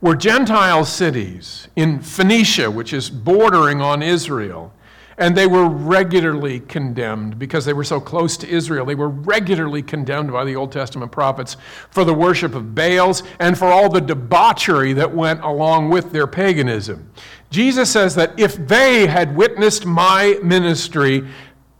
were 0.00 0.16
Gentile 0.16 0.86
cities 0.86 1.68
in 1.76 2.00
Phoenicia, 2.00 2.70
which 2.70 2.94
is 2.94 3.10
bordering 3.10 3.82
on 3.82 4.02
Israel. 4.02 4.72
And 5.16 5.36
they 5.36 5.46
were 5.46 5.68
regularly 5.68 6.60
condemned 6.60 7.38
because 7.38 7.64
they 7.64 7.72
were 7.72 7.84
so 7.84 8.00
close 8.00 8.36
to 8.38 8.48
Israel. 8.48 8.84
They 8.84 8.94
were 8.94 9.08
regularly 9.08 9.82
condemned 9.82 10.32
by 10.32 10.44
the 10.44 10.56
Old 10.56 10.72
Testament 10.72 11.12
prophets 11.12 11.56
for 11.90 12.04
the 12.04 12.14
worship 12.14 12.54
of 12.54 12.74
Baals 12.74 13.22
and 13.38 13.56
for 13.56 13.66
all 13.66 13.88
the 13.88 14.00
debauchery 14.00 14.92
that 14.94 15.14
went 15.14 15.40
along 15.42 15.90
with 15.90 16.12
their 16.12 16.26
paganism. 16.26 17.10
Jesus 17.50 17.90
says 17.90 18.14
that 18.16 18.38
if 18.38 18.56
they 18.56 19.06
had 19.06 19.36
witnessed 19.36 19.86
my 19.86 20.38
ministry, 20.42 21.26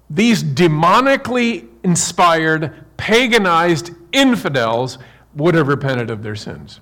these 0.08 0.44
demonically 0.44 1.66
inspired, 1.82 2.72
paganized 2.96 3.94
infidels 4.12 4.98
would 5.34 5.54
have 5.54 5.68
repented 5.68 6.10
of 6.10 6.22
their 6.22 6.36
sins. 6.36 6.80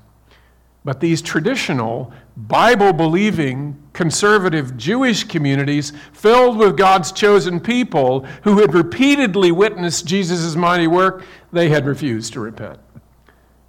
But 0.84 1.00
these 1.00 1.22
traditional, 1.22 2.12
Bible 2.36 2.92
believing, 2.92 3.80
conservative 3.92 4.76
Jewish 4.76 5.24
communities 5.24 5.92
filled 6.12 6.56
with 6.56 6.76
God's 6.76 7.12
chosen 7.12 7.60
people 7.60 8.26
who 8.42 8.58
had 8.58 8.74
repeatedly 8.74 9.52
witnessed 9.52 10.06
Jesus' 10.06 10.56
mighty 10.56 10.88
work, 10.88 11.24
they 11.52 11.68
had 11.68 11.86
refused 11.86 12.32
to 12.32 12.40
repent. 12.40 12.78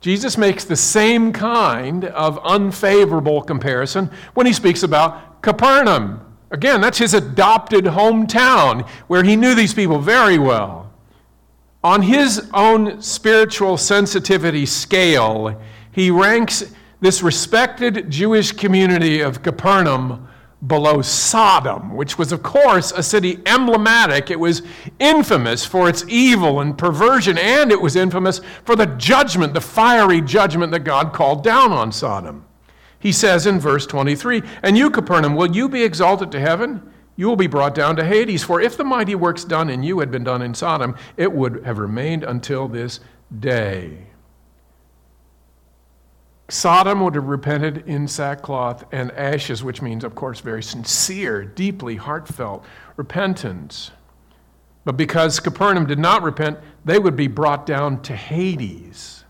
Jesus 0.01 0.38
makes 0.38 0.65
the 0.65 0.75
same 0.75 1.32
kind 1.32 2.05
of 2.05 2.39
unfavorable 2.43 3.41
comparison 3.41 4.10
when 4.34 4.46
he 4.46 4.53
speaks 4.53 4.84
about 4.84 5.41
Capernaum. 5.41 6.20
Again, 6.51 6.82
that's 6.82 6.98
his 6.98 7.13
adopted 7.13 7.86
hometown 7.86 8.88
where 9.08 9.24
he 9.24 9.36
knew 9.36 9.55
these 9.55 9.74
people 9.74 10.00
very 10.00 10.38
well. 10.38 10.91
On 11.84 12.01
his 12.01 12.50
own 12.53 13.01
spiritual 13.01 13.77
sensitivity 13.77 14.65
scale, 14.65 15.60
he 15.91 16.12
ranks 16.12 16.74
this 17.03 17.22
respected 17.22 18.10
Jewish 18.10 18.53
community 18.53 19.19
of 19.19 19.43
Capernaum 19.43 20.27
below 20.67 21.01
Sodom, 21.01 21.93
which 21.95 22.17
was, 22.17 22.31
of 22.31 22.41
course, 22.41 22.93
a 22.93 23.03
city 23.03 23.39
emblematic. 23.45 24.31
It 24.31 24.39
was 24.39 24.62
infamous 25.00 25.65
for 25.65 25.89
its 25.89 26.05
evil 26.07 26.62
and 26.62 26.77
perversion, 26.77 27.38
and 27.38 27.74
it 27.74 27.81
was 27.81 27.98
infamous 27.98 28.39
for 28.63 28.77
the 28.77 28.86
judgment, 28.86 29.53
the 29.53 29.60
fiery 29.60 30.22
judgment 30.22 30.72
that 30.72 30.86
God 30.86 31.12
called 31.12 31.43
down 31.43 31.74
on 31.74 31.91
Sodom. 31.91 32.45
He 33.00 33.12
says 33.12 33.45
in 33.48 33.60
verse 33.60 33.86
23 33.86 34.41
And 34.63 34.77
you, 34.77 34.89
Capernaum, 34.89 35.36
will 35.36 35.53
you 35.53 35.67
be 35.67 35.83
exalted 35.83 36.31
to 36.31 36.39
heaven? 36.39 36.89
You 37.17 37.27
will 37.27 37.36
be 37.36 37.48
brought 37.48 37.75
down 37.75 37.98
to 37.98 38.05
Hades. 38.05 38.45
For 38.45 38.62
if 38.62 38.77
the 38.77 38.86
mighty 38.86 39.15
works 39.15 39.43
done 39.43 39.69
in 39.69 39.83
you 39.83 40.00
had 40.00 40.10
been 40.10 40.24
done 40.24 40.41
in 40.41 40.53
Sodom, 40.53 40.95
it 41.17 41.33
would 41.33 41.65
have 41.65 41.79
remained 41.79 42.24
until 42.24 42.69
this 42.69 43.01
day. 43.41 44.12
Sodom 46.53 47.01
would 47.01 47.15
have 47.15 47.25
repented 47.25 47.83
in 47.88 48.07
sackcloth 48.07 48.86
and 48.91 49.12
ashes, 49.13 49.63
which 49.63 49.81
means, 49.81 50.03
of 50.03 50.13
course, 50.13 50.39
very 50.39 50.62
sincere, 50.62 51.43
deeply 51.43 51.95
heartfelt 51.95 52.63
repentance. 52.95 53.89
But 54.86 54.95
because 54.95 55.39
Capernaum 55.39 55.88
did 55.88 55.98
not 55.98 56.22
repent, 56.22 56.60
they 56.86 57.00
would 57.00 57.15
be 57.15 57.25
brought 57.25 57.65
down 57.65 58.03
to 58.03 58.15
Hades. 58.15 59.24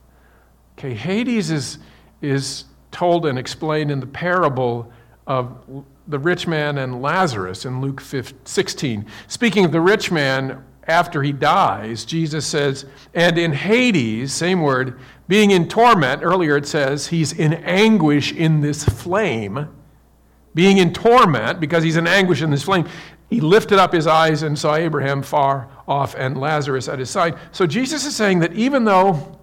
Okay, 0.77 0.93
Hades 0.93 1.49
is, 1.49 1.77
is 2.21 2.65
told 2.91 3.25
and 3.25 3.39
explained 3.39 3.89
in 3.89 4.01
the 4.01 4.05
parable 4.05 4.91
of 5.25 5.85
the 6.09 6.19
rich 6.19 6.45
man 6.45 6.77
and 6.77 7.01
Lazarus 7.01 7.63
in 7.63 7.79
Luke 7.79 8.01
16. 8.01 9.05
Speaking 9.29 9.63
of 9.63 9.71
the 9.71 9.79
rich 9.79 10.11
man, 10.11 10.61
after 10.87 11.23
he 11.23 11.31
dies, 11.31 12.05
Jesus 12.05 12.45
says, 12.45 12.85
and 13.13 13.37
in 13.37 13.53
Hades, 13.53 14.33
same 14.33 14.61
word, 14.61 14.99
being 15.27 15.51
in 15.51 15.67
torment, 15.67 16.21
earlier 16.23 16.57
it 16.57 16.65
says 16.65 17.07
he's 17.07 17.31
in 17.33 17.53
anguish 17.53 18.31
in 18.33 18.61
this 18.61 18.83
flame. 18.83 19.69
Being 20.53 20.77
in 20.77 20.93
torment 20.93 21.59
because 21.59 21.83
he's 21.83 21.97
in 21.97 22.05
anguish 22.05 22.41
in 22.41 22.51
this 22.51 22.63
flame, 22.63 22.87
he 23.29 23.41
lifted 23.41 23.79
up 23.79 23.93
his 23.93 24.05
eyes 24.05 24.43
and 24.43 24.59
saw 24.59 24.75
Abraham 24.75 25.23
far 25.23 25.69
off 25.87 26.13
and 26.15 26.37
Lazarus 26.37 26.87
at 26.87 26.99
his 26.99 27.09
side. 27.09 27.35
So 27.51 27.65
Jesus 27.65 28.05
is 28.05 28.15
saying 28.15 28.39
that 28.39 28.53
even 28.53 28.83
though 28.83 29.39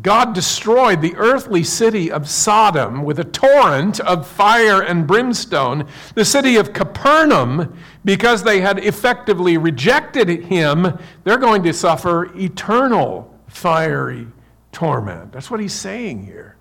God 0.00 0.32
destroyed 0.32 1.02
the 1.02 1.14
earthly 1.16 1.62
city 1.62 2.10
of 2.10 2.26
Sodom 2.26 3.04
with 3.04 3.18
a 3.18 3.24
torrent 3.24 4.00
of 4.00 4.26
fire 4.26 4.80
and 4.80 5.06
brimstone. 5.06 5.86
The 6.14 6.24
city 6.24 6.56
of 6.56 6.72
Capernaum, 6.72 7.76
because 8.02 8.42
they 8.42 8.62
had 8.62 8.78
effectively 8.78 9.58
rejected 9.58 10.44
him, 10.44 10.98
they're 11.24 11.36
going 11.36 11.62
to 11.64 11.74
suffer 11.74 12.34
eternal 12.34 13.38
fiery 13.48 14.28
torment. 14.72 15.30
That's 15.30 15.50
what 15.50 15.60
he's 15.60 15.74
saying 15.74 16.24
here. 16.24 16.56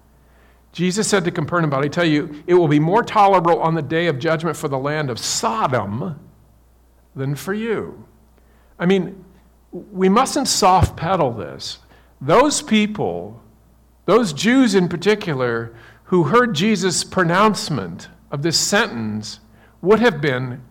Jesus 0.74 1.08
said 1.08 1.24
to 1.24 1.32
Capernaum, 1.32 1.74
I 1.74 1.88
tell 1.88 2.06
you, 2.06 2.44
it 2.48 2.54
will 2.54 2.68
be 2.68 2.80
more 2.80 3.04
tolerable 3.04 3.62
on 3.62 3.76
the 3.76 3.82
day 3.82 4.08
of 4.08 4.20
judgment 4.20 4.58
for 4.58 4.68
the 4.68 4.78
land 4.78 5.10
of 5.10 5.20
Sodom 5.20 6.20
than 7.16 7.36
for 7.36 7.54
you. 7.54 8.06
I 8.78 8.86
mean, 8.86 9.24
we 9.72 10.10
mustn't 10.10 10.50
soft 10.50 10.98
pedal 10.98 11.32
this. 11.32 11.80
Those 12.22 12.62
people, 12.62 13.42
those 14.06 14.32
Jews 14.32 14.76
in 14.76 14.88
particular, 14.88 15.74
who 16.06 16.24
heard 16.26 16.54
Jesus' 16.54 17.04
pronouncement 17.04 18.10
of 18.30 18.44
this 18.44 18.60
sentence 18.60 19.40
would 19.82 20.00
have 20.00 20.22
been 20.22 20.62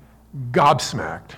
gobsmacked. 0.52 1.32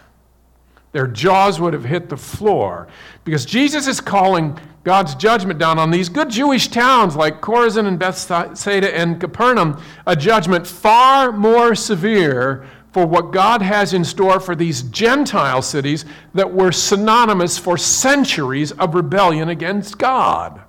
Their 0.93 1.07
jaws 1.07 1.59
would 1.59 1.73
have 1.73 1.87
hit 1.87 2.11
the 2.11 2.19
floor 2.19 2.87
because 3.25 3.47
Jesus 3.47 3.87
is 3.87 4.01
calling 4.01 4.59
God's 4.85 5.15
judgment 5.15 5.59
down 5.59 5.79
on 5.79 5.91
these 5.91 6.09
good 6.09 6.29
Jewish 6.29 6.69
towns 6.69 7.17
like 7.17 7.41
Chorazin 7.41 7.87
and 7.87 7.99
Bethsaida 7.99 8.95
and 8.95 9.19
Capernaum, 9.19 9.81
a 10.07 10.15
judgment 10.15 10.67
far 10.67 11.33
more 11.33 11.75
severe 11.75 12.67
for 12.93 13.07
what 13.07 13.33
God 13.33 13.63
has 13.63 13.95
in 13.95 14.05
store 14.05 14.39
for 14.39 14.55
these 14.55 14.83
Gentile 14.83 15.63
cities 15.63 16.05
that 16.35 16.53
were 16.53 16.73
synonymous 16.73 17.59
for 17.59 17.79
centuries 17.79 18.73
of 18.73 18.95
rebellion 18.95 19.49
against 19.49 19.99
God. 19.99 20.61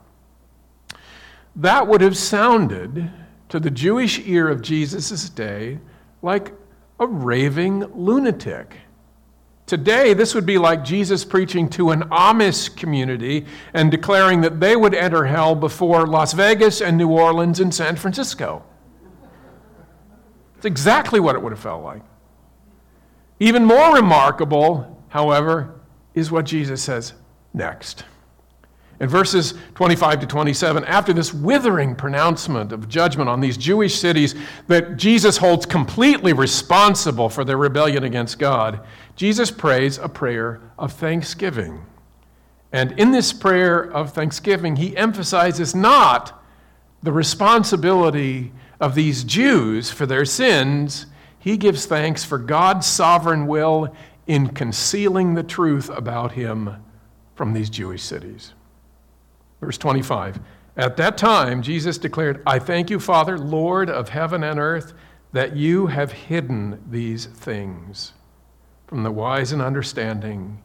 That 1.56 1.88
would 1.88 2.02
have 2.02 2.18
sounded 2.18 3.12
to 3.50 3.60
the 3.60 3.70
Jewish 3.70 4.20
ear 4.26 4.48
of 4.48 4.62
Jesus' 4.62 5.30
day 5.30 5.80
like 6.22 6.54
a 7.00 7.06
raving 7.06 7.82
lunatic. 7.94 8.78
Today, 9.66 10.14
this 10.14 10.34
would 10.34 10.46
be 10.46 10.58
like 10.58 10.84
Jesus 10.84 11.24
preaching 11.24 11.70
to 11.70 11.92
an 11.92 12.04
Amish 12.04 12.76
community 12.76 13.46
and 13.74 13.92
declaring 13.92 14.42
that 14.42 14.60
they 14.60 14.76
would 14.76 14.94
enter 14.94 15.26
hell 15.26 15.56
before 15.56 16.08
Las 16.08 16.34
Vegas 16.34 16.82
and 16.82 16.98
New 16.98 17.10
Orleans 17.10 17.60
and 17.60 17.74
San 17.74 17.96
Francisco. 17.96 18.64
It's 20.58 20.66
exactly 20.66 21.20
what 21.20 21.36
it 21.36 21.42
would 21.42 21.52
have 21.52 21.60
felt 21.60 21.84
like. 21.84 22.02
Even 23.40 23.66
more 23.66 23.96
remarkable, 23.96 25.04
however, 25.10 25.80
is 26.14 26.32
what 26.32 26.46
Jesus 26.46 26.82
says 26.82 27.14
next. 27.54 28.06
In 29.00 29.10
verses 29.10 29.56
25 29.76 30.22
to 30.22 30.28
27, 30.28 30.86
after 30.86 31.14
this 31.14 31.34
withering 31.34 31.96
pronouncement 31.96 32.72
of 32.72 32.88
judgment 32.88 33.28
on 33.28 33.42
these 33.42 33.58
Jewish 33.58 34.00
cities 34.00 34.36
that 34.68 34.98
Jesus 34.98 35.38
holds 35.38 35.66
completely 35.66 36.32
responsible 36.32 37.28
for 37.28 37.44
their 37.44 37.58
rebellion 37.58 38.04
against 38.04 38.40
God, 38.40 38.80
Jesus 39.16 39.52
prays 39.52 39.98
a 39.98 40.08
prayer 40.08 40.62
of 40.78 40.94
thanksgiving. 40.94 41.84
And 42.72 42.92
in 42.94 43.12
this 43.12 43.34
prayer 43.34 43.82
of 43.82 44.14
thanksgiving, 44.14 44.78
he 44.78 44.96
emphasizes 44.96 45.76
not 45.76 46.42
the 47.02 47.12
responsibility 47.12 48.52
of 48.80 48.96
these 48.96 49.24
Jews 49.24 49.92
for 49.92 50.06
their 50.06 50.26
sins, 50.26 51.08
he 51.44 51.58
gives 51.58 51.86
thanks 51.86 52.24
for 52.24 52.38
God's 52.38 52.88
sovereign 52.88 53.48
will 53.48 53.94
in 54.28 54.48
concealing 54.48 55.34
the 55.34 55.44
truth 55.44 55.90
about 55.90 56.32
him 56.32 56.82
from 57.36 57.52
these 57.52 57.70
Jewish 57.70 58.02
cities. 58.02 58.54
Verse 59.60 59.78
25 59.78 60.40
At 60.78 60.96
that 60.96 61.18
time, 61.18 61.62
Jesus 61.62 61.98
declared, 61.98 62.42
I 62.48 62.60
thank 62.60 62.90
you, 62.90 62.98
Father, 62.98 63.38
Lord 63.38 63.90
of 63.90 64.08
heaven 64.08 64.42
and 64.42 64.58
earth, 64.58 64.94
that 65.34 65.54
you 65.54 65.88
have 65.88 66.14
hidden 66.14 66.82
these 66.90 67.26
things 67.26 68.14
from 68.88 69.04
the 69.04 69.12
wise 69.12 69.52
and 69.52 69.62
understanding 69.62 70.62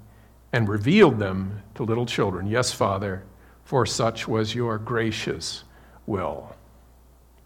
and 0.52 0.68
revealed 0.68 1.18
them 1.18 1.60
to 1.74 1.82
little 1.82 2.06
children. 2.06 2.46
Yes, 2.46 2.70
Father, 2.70 3.24
for 3.64 3.84
such 3.84 4.28
was 4.28 4.54
your 4.54 4.78
gracious 4.78 5.64
will. 6.06 6.54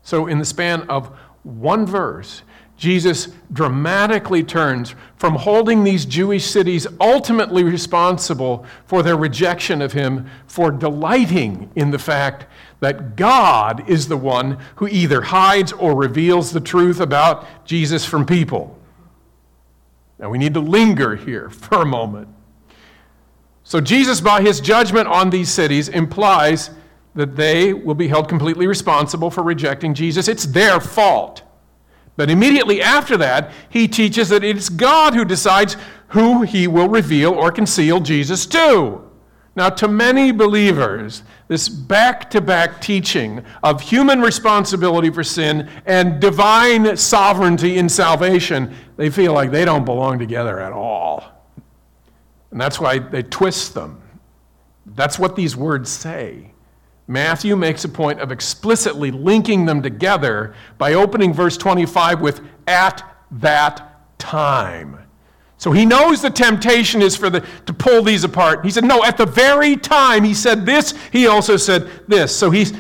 So, 0.03 0.27
in 0.27 0.39
the 0.39 0.45
span 0.45 0.83
of 0.91 1.17
one 1.45 1.87
verse, 1.87 2.43
Jesus 2.77 3.29
dramatically 3.53 4.43
turns 4.43 4.95
from 5.17 5.37
holding 5.37 5.85
these 5.85 6.05
Jewish 6.05 6.45
cities 6.45 6.87
ultimately 7.01 7.63
responsible 7.63 8.67
for 8.87 9.03
their 9.03 9.17
rejection 9.17 9.81
of 9.81 9.93
him 9.93 10.29
for 10.47 10.71
delighting 10.71 11.71
in 11.77 11.91
the 11.91 11.99
fact 11.99 12.47
that 12.81 13.15
God 13.15 13.89
is 13.89 14.09
the 14.09 14.17
one 14.17 14.59
who 14.77 14.89
either 14.89 15.23
hides 15.23 15.73
or 15.73 15.95
reveals 15.95 16.51
the 16.51 16.61
truth 16.61 16.99
about 16.99 17.47
Jesus 17.65 18.05
from 18.05 18.27
people. 18.27 18.77
Now 20.19 20.31
we 20.31 20.39
need 20.39 20.55
to 20.55 20.61
linger 20.61 21.15
here 21.15 21.51
for 21.51 21.83
a 21.83 21.87
moment. 21.87 22.29
So, 23.65 23.81
Jesus, 23.81 24.21
by 24.21 24.43
his 24.43 24.61
judgment 24.61 25.07
on 25.07 25.31
these 25.31 25.49
cities, 25.49 25.89
implies 25.89 26.71
that 27.15 27.37
they 27.37 27.73
will 27.73 27.95
be 27.95 28.09
held 28.09 28.29
completely 28.29 28.67
responsible 28.67 29.31
for 29.31 29.43
rejecting 29.43 29.95
Jesus. 29.95 30.27
It's 30.27 30.47
their 30.47 30.81
fault. 30.81 31.42
But 32.17 32.31
immediately 32.31 32.83
after 32.83 33.17
that, 33.17 33.53
he 33.69 33.89
teaches 33.89 34.29
that 34.29 34.45
it's 34.45 34.69
God 34.69 35.15
who 35.15 35.25
decides 35.25 35.77
who 36.09 36.43
he 36.43 36.67
will 36.67 36.89
reveal 36.89 37.33
or 37.33 37.51
conceal 37.51 38.01
Jesus 38.01 38.45
to. 38.47 39.01
Now, 39.55 39.69
to 39.69 39.89
many 39.89 40.33
believers, 40.33 41.23
this 41.49 41.69
back 41.69 42.31
to 42.31 42.41
back 42.41 42.81
teaching 42.81 43.45
of 43.63 43.83
human 43.83 44.23
responsibility 44.23 45.11
for 45.11 45.23
sin 45.23 45.69
and 45.85 46.21
divine 46.21 46.97
sovereignty 46.97 47.77
in 47.77 47.89
salvation, 47.89 48.75
they 48.97 49.11
feel 49.11 49.35
like 49.35 49.51
they 49.51 49.67
don't 49.67 49.85
belong 49.85 50.19
together 50.19 50.59
at 50.59 50.73
all. 50.73 51.25
And 52.51 52.61
that's 52.61 52.81
why 52.81 52.99
they 52.99 53.23
twist 53.23 53.75
them. 53.75 54.01
That's 54.87 55.19
what 55.19 55.37
these 55.37 55.55
words 55.55 55.91
say. 55.91 56.53
Matthew 57.13 57.57
makes 57.57 57.85
a 57.85 57.89
point 57.89 58.21
of 58.21 58.33
explicitly 58.33 59.11
linking 59.11 59.67
them 59.67 59.83
together 59.83 60.55
by 60.79 60.95
opening 60.95 61.35
verse 61.35 61.57
25 61.57 62.21
with 62.21 62.41
at 62.67 63.03
that 63.33 64.19
time. 64.19 64.99
So 65.59 65.71
he 65.71 65.87
knows 65.87 66.23
the 66.23 66.31
temptation 66.31 67.03
is 67.03 67.15
for 67.15 67.31
the, 67.31 67.47
to 67.67 67.73
pull 67.73 68.03
these 68.03 68.25
apart. 68.25 68.65
He 68.65 68.71
said, 68.71 68.85
No, 68.85 69.05
at 69.05 69.17
the 69.17 69.27
very 69.27 69.77
time 69.77 70.25
he 70.25 70.35
said 70.35 70.67
this, 70.67 70.95
he 71.13 71.27
also 71.27 71.57
said 71.57 71.89
this. 72.09 72.35
So 72.35 72.51
he's 72.51 72.73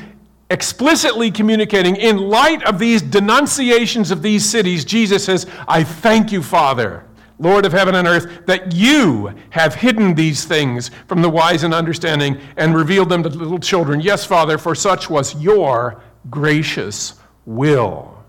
explicitly 0.51 1.31
communicating, 1.31 1.97
in 1.97 2.17
light 2.17 2.63
of 2.65 2.79
these 2.79 3.01
denunciations 3.03 4.11
of 4.11 4.23
these 4.23 4.45
cities, 4.45 4.85
Jesus 4.85 5.25
says, 5.25 5.47
I 5.69 5.85
thank 5.85 6.33
you, 6.33 6.43
Father 6.43 7.05
Lord 7.43 7.67
of 7.67 7.73
heaven 7.73 7.95
and 7.95 8.09
earth, 8.09 8.47
that 8.47 8.73
you 8.73 9.35
have 9.51 9.75
hidden 9.75 10.15
these 10.15 10.45
things 10.45 10.91
from 11.07 11.23
the 11.23 11.29
wise 11.29 11.65
and 11.65 11.75
understanding 11.75 12.41
and 12.57 12.75
revealed 12.75 13.09
them 13.09 13.23
to 13.23 13.29
little 13.29 13.59
children. 13.59 14.01
Yes, 14.01 14.25
Father, 14.25 14.59
for 14.59 14.75
such 14.75 15.11
was 15.11 15.35
your 15.43 16.03
gracious 16.31 17.15
will. 17.45 18.23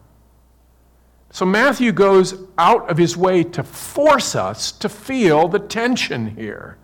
So 1.32 1.46
Matthew 1.46 1.92
goes 1.92 2.36
out 2.58 2.90
of 2.90 2.98
his 2.98 3.18
way 3.18 3.44
to 3.44 3.64
force 3.64 4.36
us 4.36 4.72
to 4.74 4.90
feel 4.90 5.48
the 5.48 5.60
tension 5.60 6.36
here. 6.36 6.78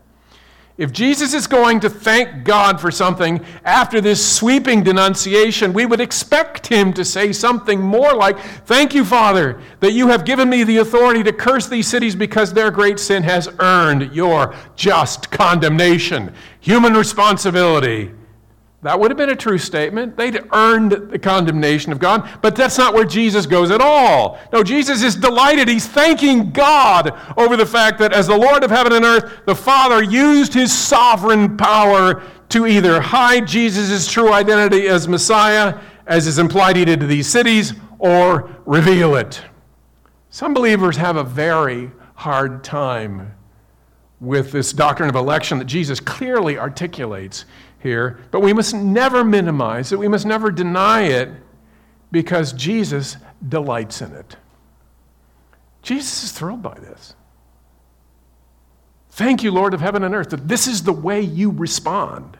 If 0.79 0.93
Jesus 0.93 1.33
is 1.33 1.45
going 1.45 1.81
to 1.81 1.89
thank 1.89 2.45
God 2.45 2.79
for 2.79 2.89
something 2.89 3.45
after 3.65 3.99
this 3.99 4.25
sweeping 4.25 4.81
denunciation, 4.81 5.73
we 5.73 5.85
would 5.85 5.99
expect 5.99 6.67
him 6.67 6.93
to 6.93 7.03
say 7.03 7.33
something 7.33 7.81
more 7.81 8.13
like, 8.13 8.39
Thank 8.65 8.95
you, 8.95 9.03
Father, 9.03 9.61
that 9.81 9.91
you 9.91 10.07
have 10.07 10.23
given 10.23 10.49
me 10.49 10.63
the 10.63 10.77
authority 10.77 11.21
to 11.23 11.33
curse 11.33 11.67
these 11.67 11.85
cities 11.85 12.15
because 12.15 12.53
their 12.53 12.71
great 12.71 12.97
sin 12.97 13.23
has 13.23 13.49
earned 13.59 14.13
your 14.13 14.55
just 14.77 15.29
condemnation. 15.31 16.33
Human 16.61 16.93
responsibility 16.93 18.13
That 18.81 18.97
would 18.97 19.11
have 19.11 19.17
been 19.17 19.29
a 19.29 19.35
true 19.35 19.57
statement. 19.57 20.15
They'd 20.15 20.41
earned 20.53 21.11
the 21.11 21.19
condemnation 21.19 21.91
of 21.91 21.99
God, 21.99 22.29
but 22.41 22.55
that's 22.55 22.77
not 22.77 22.93
where 22.93 23.03
Jesus 23.03 23.45
goes 23.45 23.71
at 23.71 23.81
all. 23.81 24.39
No, 24.53 24.63
Jesus 24.63 25.03
is 25.03 25.17
delighted. 25.17 25.67
He's 25.67 25.85
thanking 25.85 26.51
God 26.51 27.11
over 27.35 27.57
the 27.57 27.65
fact 27.65 27.99
that 27.99 28.13
as 28.13 28.27
the 28.27 28.37
Lord 28.37 28.63
of 28.63 28.71
heaven 28.71 28.93
and 28.93 29.03
earth, 29.03 29.41
the 29.45 29.55
Father 29.55 30.01
used 30.01 30.53
his 30.53 30.71
sovereign 30.71 31.57
power 31.57 32.23
to 32.49 32.67
either 32.67 33.01
hide 33.01 33.45
Jesus' 33.45 34.09
true 34.09 34.31
identity 34.31 34.87
as 34.87 35.09
Messiah, 35.09 35.77
as 36.07 36.25
is 36.25 36.39
implied 36.39 36.77
he 36.77 36.85
did 36.85 37.01
to 37.01 37.05
these 37.05 37.27
cities, 37.27 37.73
or 37.99 38.49
reveal 38.65 39.15
it. 39.15 39.41
Some 40.29 40.53
believers 40.53 40.95
have 40.95 41.17
a 41.17 41.23
very 41.23 41.91
hard 42.15 42.63
time 42.63 43.33
with 44.21 44.51
this 44.51 44.71
doctrine 44.71 45.09
of 45.09 45.15
election 45.15 45.57
that 45.57 45.65
Jesus 45.65 45.99
clearly 45.99 46.57
articulates 46.57 47.45
here, 47.79 48.19
but 48.31 48.41
we 48.41 48.53
must 48.53 48.73
never 48.73 49.23
minimize 49.23 49.91
it. 49.91 49.99
We 49.99 50.07
must 50.07 50.25
never 50.25 50.51
deny 50.51 51.03
it 51.03 51.29
because 52.11 52.53
Jesus 52.53 53.17
delights 53.47 54.01
in 54.01 54.11
it. 54.11 54.35
Jesus 55.81 56.23
is 56.23 56.31
thrilled 56.31 56.61
by 56.61 56.77
this. 56.79 57.15
Thank 59.11 59.43
you, 59.43 59.51
Lord 59.51 59.73
of 59.73 59.81
heaven 59.81 60.03
and 60.03 60.13
earth, 60.13 60.29
that 60.29 60.47
this 60.47 60.67
is 60.67 60.83
the 60.83 60.93
way 60.93 61.21
you 61.21 61.51
respond. 61.51 62.37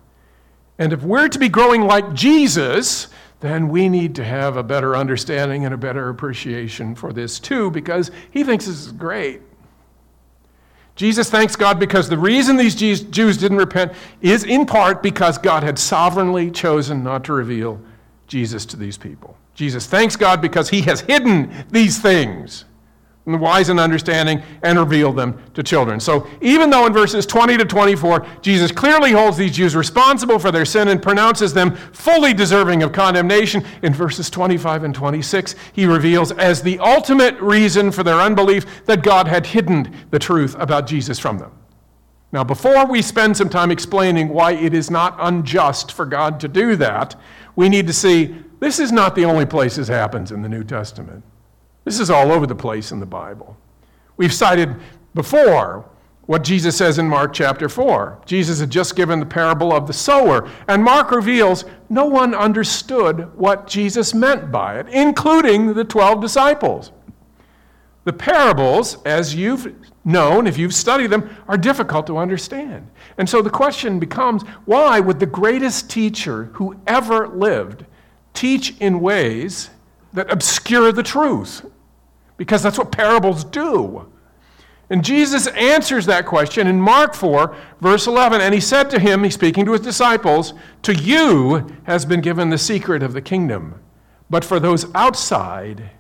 And 0.78 0.94
if 0.94 1.04
we're 1.04 1.28
to 1.28 1.40
be 1.40 1.50
growing 1.50 1.82
like 1.82 2.14
Jesus, 2.14 3.08
then 3.42 3.70
we 3.70 3.90
need 3.90 4.16
to 4.16 4.24
have 4.24 4.58
a 4.58 4.64
better 4.64 4.96
understanding 4.96 5.66
and 5.66 5.74
a 5.74 5.78
better 5.78 6.10
appreciation 6.10 6.96
for 6.96 7.12
this 7.12 7.40
too, 7.40 7.72
because 7.72 8.12
he 8.32 8.44
thinks 8.44 8.66
this 8.66 8.86
is 8.86 8.92
great. 8.92 9.42
Jesus 11.00 11.30
thanks 11.30 11.56
God 11.56 11.80
because 11.80 12.10
the 12.10 12.18
reason 12.18 12.58
these 12.58 12.76
Jews 12.76 13.38
didn't 13.38 13.58
repent 13.58 13.94
is 14.20 14.44
in 14.44 14.66
part 14.66 15.02
because 15.02 15.38
God 15.38 15.64
had 15.64 15.80
sovereignly 15.80 16.52
chosen 16.52 17.06
not 17.06 17.24
to 17.24 17.32
reveal 17.32 17.80
Jesus 18.28 18.66
to 18.66 18.76
these 18.76 18.98
people. 18.98 19.38
Jesus 19.54 19.88
thanks 19.88 20.18
God 20.18 20.42
because 20.42 20.68
he 20.70 20.82
has 20.82 21.00
hidden 21.00 21.54
these 21.72 22.00
things 22.00 22.66
and 23.30 23.40
wise 23.40 23.70
and 23.70 23.80
understanding 23.80 24.42
and 24.64 24.80
reveal 24.80 25.14
them 25.14 25.40
to 25.54 25.62
children. 25.62 26.00
So 26.00 26.28
even 26.42 26.70
though 26.70 26.86
in 26.88 26.94
verses 26.94 27.26
20 27.26 27.58
to 27.58 27.66
24, 27.66 28.26
Jesus 28.42 28.72
clearly 28.72 29.12
holds 29.12 29.38
these 29.38 29.52
Jews 29.52 29.76
responsible 29.76 30.40
for 30.40 30.52
their 30.52 30.66
sin 30.66 30.88
and 30.88 31.02
pronounces 31.02 31.54
them 31.54 31.76
fully 31.94 32.34
deserving 32.34 32.84
of 32.84 32.92
condemnation, 32.92 33.64
in 33.84 33.94
verses 33.94 34.30
25 34.30 34.84
and 34.84 34.96
26, 34.96 35.56
he 35.74 35.86
reveals 35.86 36.32
as 36.34 36.62
the 36.62 36.80
ultimate 36.80 37.40
reason 37.40 37.92
for 37.92 38.04
their 38.04 38.20
unbelief 38.20 38.86
that 38.86 39.04
God 39.04 39.28
had 39.28 39.46
hidden 39.46 39.96
the 40.10 40.20
truth 40.20 40.56
about 40.60 40.88
Jesus 40.88 41.20
from 41.20 41.38
them. 41.38 41.52
Now, 42.32 42.44
before 42.44 42.86
we 42.86 43.02
spend 43.02 43.36
some 43.38 43.50
time 43.50 43.72
explaining 43.72 44.30
why 44.30 44.54
it 44.54 44.74
is 44.74 44.92
not 44.92 45.16
unjust 45.20 45.92
for 45.92 46.06
God 46.06 46.40
to 46.42 46.48
do 46.48 46.76
that, 46.76 47.16
we 47.56 47.70
need 47.70 47.88
to 47.88 47.94
see 47.94 48.36
this 48.60 48.80
is 48.80 48.92
not 48.92 49.16
the 49.16 49.26
only 49.26 49.46
place 49.46 49.78
this 49.78 49.88
happens 49.88 50.32
in 50.32 50.42
the 50.42 50.50
New 50.50 50.64
Testament. 50.64 51.24
This 51.90 52.00
is 52.00 52.12
all 52.12 52.32
over 52.32 52.46
the 52.46 52.54
place 52.54 52.92
in 52.92 53.00
the 53.00 53.08
Bible. 53.08 53.58
We've 54.16 54.32
cited 54.32 54.76
before 55.16 55.90
what 56.28 56.44
Jesus 56.44 56.78
says 56.78 57.00
in 57.00 57.10
Mark 57.10 57.34
chapter 57.34 57.68
4. 57.68 58.22
Jesus 58.28 58.60
had 58.60 58.70
just 58.70 58.96
given 58.96 59.20
the 59.20 59.26
parable 59.26 59.74
of 59.74 59.88
the 59.88 59.94
sower, 59.94 60.48
and 60.68 60.84
Mark 60.84 61.10
reveals 61.10 61.66
no 61.90 62.06
one 62.06 62.36
understood 62.36 63.36
what 63.36 63.66
Jesus 63.66 64.14
meant 64.14 64.52
by 64.52 64.78
it, 64.78 64.88
including 64.90 65.74
the 65.74 65.84
12 65.84 66.22
disciples. 66.22 66.92
The 68.04 68.14
parables, 68.14 69.02
as 69.04 69.34
you've 69.34 69.76
known, 70.06 70.46
if 70.46 70.60
you've 70.60 70.76
studied 70.76 71.10
them, 71.10 71.36
are 71.48 71.58
difficult 71.58 72.06
to 72.06 72.20
understand. 72.20 72.88
And 73.18 73.28
so 73.28 73.42
the 73.42 73.50
question 73.50 73.98
becomes 73.98 74.44
why 74.66 75.00
would 75.00 75.20
the 75.20 75.26
greatest 75.26 75.90
teacher 75.90 76.52
who 76.54 76.80
ever 76.86 77.28
lived 77.28 77.84
teach 78.36 78.78
in 78.80 79.00
ways 79.00 79.72
that 80.14 80.32
obscure 80.32 80.92
the 80.92 81.02
truth? 81.02 81.66
Because 82.40 82.64
that's 82.64 82.78
what 82.78 82.92
parables 82.94 83.44
do. 83.44 84.08
And 84.90 85.04
Jesus 85.04 85.48
answers 85.48 86.06
that 86.06 86.26
question 86.26 86.68
in 86.68 86.80
Mark 86.80 87.14
4, 87.14 87.54
verse 87.82 88.08
11. 88.08 88.40
And 88.40 88.54
he 88.54 88.62
said 88.62 88.90
to 88.92 89.00
him, 89.00 89.24
he's 89.24 89.34
speaking 89.34 89.66
to 89.66 89.74
his 89.74 89.82
disciples, 89.82 90.54
To 90.84 90.96
you 90.96 91.68
has 91.84 92.06
been 92.06 92.22
given 92.22 92.50
the 92.50 92.58
secret 92.58 93.04
of 93.04 93.12
the 93.12 93.22
kingdom. 93.22 93.76
But 94.30 94.46
for 94.46 94.58
those 94.58 94.88
outside, 94.96 95.92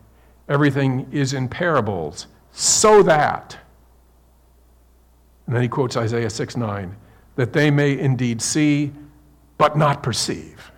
everything 0.47 1.08
is 1.12 1.34
in 1.34 1.49
parables, 1.49 2.28
so 2.54 3.04
that. 3.04 3.58
And 5.45 5.56
then 5.56 5.62
he 5.62 5.67
quotes 5.67 5.97
Isaiah 5.97 6.30
6 6.30 6.56
9, 6.56 6.95
that 7.36 7.52
they 7.52 7.69
may 7.69 7.99
indeed 7.99 8.41
see, 8.41 8.93
but 9.58 9.78
not 9.78 10.02
perceive. 10.02 10.71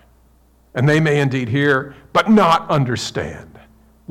And 0.74 0.90
they 0.90 1.00
may 1.00 1.20
indeed 1.20 1.50
hear, 1.50 1.94
but 2.14 2.32
not 2.32 2.68
understand, 2.70 3.51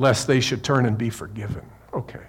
lest 0.01 0.25
they 0.25 0.41
should 0.41 0.63
turn 0.63 0.87
and 0.87 0.97
be 0.97 1.11
forgiven. 1.11 1.63
Okay. 1.93 2.23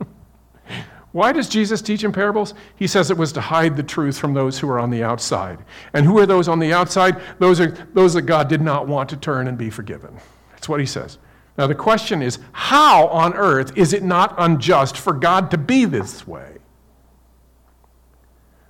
Why 1.12 1.32
does 1.32 1.48
Jesus 1.48 1.82
teach 1.82 2.02
in 2.02 2.12
parables? 2.12 2.54
He 2.76 2.86
says 2.86 3.10
it 3.10 3.16
was 3.16 3.30
to 3.32 3.42
hide 3.42 3.76
the 3.76 3.82
truth 3.82 4.18
from 4.18 4.32
those 4.32 4.58
who 4.58 4.68
are 4.70 4.78
on 4.78 4.88
the 4.88 5.04
outside. 5.04 5.58
And 5.92 6.06
who 6.06 6.18
are 6.18 6.24
those 6.24 6.48
on 6.48 6.58
the 6.58 6.72
outside? 6.72 7.20
Those 7.38 7.60
are 7.60 7.72
those 7.92 8.14
that 8.14 8.22
God 8.22 8.48
did 8.48 8.62
not 8.62 8.88
want 8.88 9.10
to 9.10 9.16
turn 9.16 9.48
and 9.48 9.58
be 9.58 9.68
forgiven. 9.68 10.18
That's 10.52 10.68
what 10.68 10.80
he 10.80 10.86
says. 10.86 11.18
Now 11.58 11.66
the 11.66 11.74
question 11.74 12.22
is, 12.22 12.38
how 12.52 13.08
on 13.08 13.34
earth 13.34 13.76
is 13.76 13.92
it 13.92 14.02
not 14.02 14.34
unjust 14.38 14.96
for 14.96 15.12
God 15.12 15.50
to 15.50 15.58
be 15.58 15.84
this 15.84 16.26
way? 16.26 16.56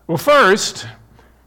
Well, 0.08 0.18
first, 0.18 0.88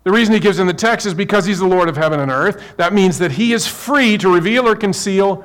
the 0.06 0.12
reason 0.12 0.34
he 0.34 0.40
gives 0.40 0.60
in 0.60 0.68
the 0.68 0.74
text 0.74 1.06
is 1.06 1.14
because 1.14 1.46
he's 1.46 1.60
the 1.60 1.68
Lord 1.68 1.90
of 1.90 1.98
heaven 1.98 2.22
and 2.22 2.32
earth. 2.32 2.64
That 2.78 2.94
means 2.94 3.20
that 3.20 3.34
he 3.34 3.52
is 3.52 3.68
free 3.68 4.18
to 4.20 4.34
reveal 4.34 4.66
or 4.66 4.76
conceal 4.76 5.44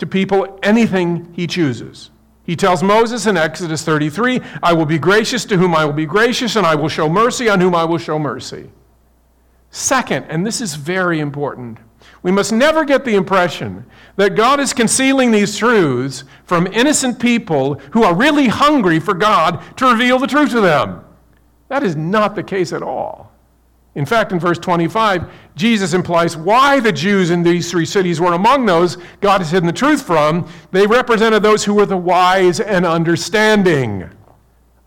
to 0.00 0.06
people 0.06 0.58
anything 0.62 1.32
he 1.34 1.46
chooses. 1.46 2.10
He 2.44 2.56
tells 2.56 2.82
Moses 2.82 3.26
in 3.26 3.36
Exodus 3.36 3.84
33, 3.84 4.40
I 4.62 4.72
will 4.72 4.86
be 4.86 4.98
gracious 4.98 5.44
to 5.44 5.56
whom 5.56 5.74
I 5.74 5.84
will 5.84 5.92
be 5.92 6.06
gracious, 6.06 6.56
and 6.56 6.66
I 6.66 6.74
will 6.74 6.88
show 6.88 7.08
mercy 7.08 7.48
on 7.48 7.60
whom 7.60 7.74
I 7.74 7.84
will 7.84 7.98
show 7.98 8.18
mercy. 8.18 8.70
Second, 9.70 10.24
and 10.28 10.44
this 10.44 10.60
is 10.60 10.74
very 10.74 11.20
important, 11.20 11.78
we 12.22 12.32
must 12.32 12.50
never 12.50 12.84
get 12.84 13.04
the 13.04 13.14
impression 13.14 13.84
that 14.16 14.34
God 14.34 14.58
is 14.58 14.72
concealing 14.72 15.30
these 15.30 15.56
truths 15.56 16.24
from 16.44 16.66
innocent 16.66 17.20
people 17.20 17.74
who 17.92 18.02
are 18.02 18.14
really 18.14 18.48
hungry 18.48 18.98
for 18.98 19.14
God 19.14 19.62
to 19.76 19.86
reveal 19.86 20.18
the 20.18 20.26
truth 20.26 20.50
to 20.50 20.60
them. 20.60 21.04
That 21.68 21.82
is 21.82 21.94
not 21.94 22.34
the 22.34 22.42
case 22.42 22.72
at 22.72 22.82
all. 22.82 23.29
In 24.00 24.06
fact, 24.06 24.32
in 24.32 24.40
verse 24.40 24.58
25, 24.58 25.30
Jesus 25.56 25.92
implies 25.92 26.34
why 26.34 26.80
the 26.80 26.90
Jews 26.90 27.28
in 27.28 27.42
these 27.42 27.70
three 27.70 27.84
cities 27.84 28.18
were 28.18 28.32
among 28.32 28.64
those 28.64 28.96
God 29.20 29.42
has 29.42 29.50
hidden 29.50 29.66
the 29.66 29.74
truth 29.74 30.00
from. 30.00 30.50
They 30.72 30.86
represented 30.86 31.42
those 31.42 31.66
who 31.66 31.74
were 31.74 31.84
the 31.84 31.98
wise 31.98 32.60
and 32.60 32.86
understanding. 32.86 34.08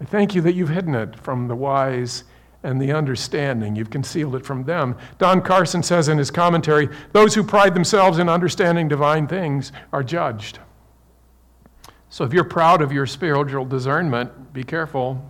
I 0.01 0.05
thank 0.05 0.33
you 0.33 0.41
that 0.41 0.55
you've 0.55 0.69
hidden 0.69 0.95
it 0.95 1.15
from 1.19 1.47
the 1.47 1.55
wise 1.55 2.23
and 2.63 2.81
the 2.81 2.91
understanding. 2.91 3.75
You've 3.75 3.91
concealed 3.91 4.33
it 4.33 4.47
from 4.47 4.63
them. 4.63 4.97
Don 5.19 5.43
Carson 5.43 5.83
says 5.83 6.07
in 6.07 6.17
his 6.17 6.31
commentary 6.31 6.89
those 7.11 7.35
who 7.35 7.43
pride 7.43 7.75
themselves 7.75 8.17
in 8.17 8.29
understanding 8.29 8.87
divine 8.87 9.27
things 9.27 9.71
are 9.91 10.01
judged. 10.01 10.57
So 12.09 12.23
if 12.23 12.33
you're 12.33 12.45
proud 12.45 12.81
of 12.81 12.91
your 12.91 13.05
spiritual 13.05 13.65
discernment, 13.65 14.53
be 14.53 14.63
careful. 14.63 15.23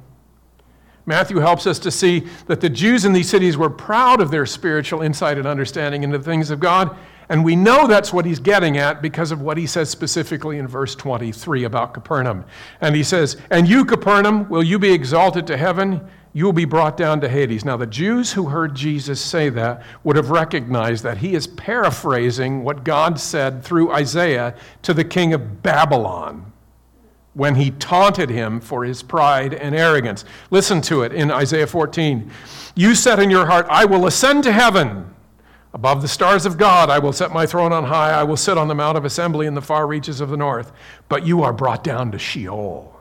Matthew 1.06 1.40
helps 1.40 1.68
us 1.68 1.80
to 1.80 1.92
see 1.92 2.22
that 2.48 2.62
the 2.62 2.70
Jews 2.70 3.04
in 3.04 3.14
these 3.14 3.30
cities 3.30 3.58
were 3.58 3.70
proud 3.70 4.22
of 4.22 4.32
their 4.32 4.46
spiritual 4.46 5.02
insight 5.02 5.38
and 5.38 5.46
understanding 5.46 6.04
into 6.04 6.18
the 6.18 6.24
things 6.24 6.50
of 6.50 6.60
God. 6.60 6.96
And 7.30 7.44
we 7.44 7.56
know 7.56 7.88
that's 7.88 8.14
what 8.14 8.26
he's 8.26 8.40
getting 8.40 8.78
at 8.78 9.02
because 9.02 9.32
of 9.32 9.42
what 9.42 9.58
he 9.58 9.68
says 9.68 9.90
specifically 9.90 10.60
in 10.60 10.68
verse 10.68 10.96
23 10.96 11.66
about 11.66 11.94
Capernaum. 11.94 12.46
And 12.80 12.96
he 12.96 13.04
says, 13.04 13.38
And 13.50 13.68
you, 13.68 13.86
Capernaum, 13.86 14.48
will 14.50 14.64
you 14.64 14.80
be 14.80 14.94
exalted 14.94 15.48
to 15.48 15.58
heaven? 15.58 16.08
You 16.34 16.46
will 16.46 16.54
be 16.54 16.66
brought 16.66 16.98
down 16.98 17.22
to 17.22 17.30
Hades. 17.30 17.64
Now, 17.64 17.78
the 17.78 17.86
Jews 17.86 18.32
who 18.34 18.46
heard 18.46 18.74
Jesus 18.74 19.22
say 19.22 19.50
that 19.50 19.84
would 20.04 20.16
have 20.16 20.32
recognized 20.32 21.04
that 21.04 21.18
he 21.18 21.36
is 21.36 21.48
paraphrasing 21.48 22.64
what 22.64 22.84
God 22.84 23.20
said 23.20 23.64
through 23.64 23.92
Isaiah 23.92 24.56
to 24.82 24.94
the 24.94 25.04
king 25.04 25.34
of 25.34 25.62
Babylon 25.62 26.53
when 27.34 27.56
he 27.56 27.72
taunted 27.72 28.30
him 28.30 28.60
for 28.60 28.84
his 28.84 29.02
pride 29.02 29.54
and 29.54 29.76
arrogance. 29.76 30.24
Listen 30.52 30.82
to 30.82 31.02
it 31.02 31.12
in 31.12 31.32
Isaiah 31.32 31.68
14. 31.68 32.30
You 32.76 32.96
said 32.96 33.20
in 33.20 33.30
your 33.30 33.46
heart, 33.46 33.66
I 33.70 33.86
will 33.86 34.06
ascend 34.06 34.44
to 34.44 34.52
heaven. 34.52 35.14
Above 35.74 36.04
the 36.04 36.08
stars 36.08 36.46
of 36.46 36.58
God, 36.58 36.92
I 36.92 37.00
will 37.00 37.14
set 37.14 37.32
my 37.32 37.48
throne 37.48 37.74
on 37.74 37.86
high. 37.86 38.12
I 38.12 38.24
will 38.24 38.38
sit 38.38 38.60
on 38.60 38.68
the 38.68 38.76
Mount 38.76 38.98
of 38.98 39.06
Assembly 39.06 39.48
in 39.48 39.56
the 39.56 39.62
far 39.62 39.88
reaches 39.88 40.22
of 40.22 40.30
the 40.30 40.38
north. 40.38 40.72
But 41.10 41.26
you 41.26 41.42
are 41.42 41.54
brought 41.54 41.84
down 41.84 42.12
to 42.12 42.20
Sheol, 42.20 42.96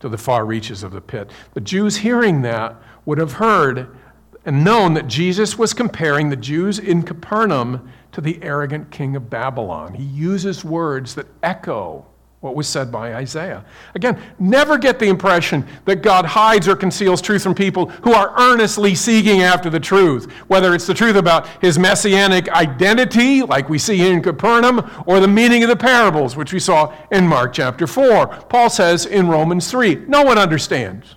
to 0.00 0.10
the 0.10 0.18
far 0.18 0.44
reaches 0.44 0.82
of 0.82 0.92
the 0.92 1.00
pit. 1.00 1.30
The 1.54 1.62
Jews 1.62 1.96
hearing 1.96 2.42
that 2.42 2.76
would 3.06 3.16
have 3.16 3.34
heard 3.34 3.96
and 4.44 4.62
known 4.62 4.92
that 4.92 5.06
Jesus 5.06 5.56
was 5.56 5.72
comparing 5.72 6.28
the 6.28 6.36
Jews 6.36 6.78
in 6.78 7.02
Capernaum 7.02 7.90
to 8.12 8.20
the 8.20 8.42
arrogant 8.42 8.90
king 8.90 9.16
of 9.16 9.30
Babylon. 9.30 9.94
He 9.94 10.04
uses 10.04 10.66
words 10.66 11.14
that 11.14 11.26
echo 11.42 12.04
what 12.44 12.54
was 12.54 12.68
said 12.68 12.92
by 12.92 13.14
Isaiah. 13.14 13.64
Again, 13.94 14.20
never 14.38 14.76
get 14.76 14.98
the 14.98 15.08
impression 15.08 15.66
that 15.86 16.02
God 16.02 16.26
hides 16.26 16.68
or 16.68 16.76
conceals 16.76 17.22
truth 17.22 17.42
from 17.42 17.54
people 17.54 17.88
who 17.88 18.12
are 18.12 18.38
earnestly 18.38 18.94
seeking 18.94 19.40
after 19.40 19.70
the 19.70 19.80
truth, 19.80 20.30
whether 20.46 20.74
it's 20.74 20.86
the 20.86 20.92
truth 20.92 21.16
about 21.16 21.48
his 21.62 21.78
messianic 21.78 22.50
identity, 22.50 23.40
like 23.40 23.70
we 23.70 23.78
see 23.78 24.06
in 24.06 24.20
Capernaum, 24.20 24.90
or 25.06 25.20
the 25.20 25.26
meaning 25.26 25.62
of 25.62 25.70
the 25.70 25.76
parables, 25.76 26.36
which 26.36 26.52
we 26.52 26.58
saw 26.60 26.94
in 27.10 27.26
Mark 27.26 27.54
chapter 27.54 27.86
4. 27.86 28.26
Paul 28.26 28.68
says 28.68 29.06
in 29.06 29.26
Romans 29.26 29.70
3 29.70 30.04
no 30.06 30.22
one 30.22 30.36
understands, 30.36 31.14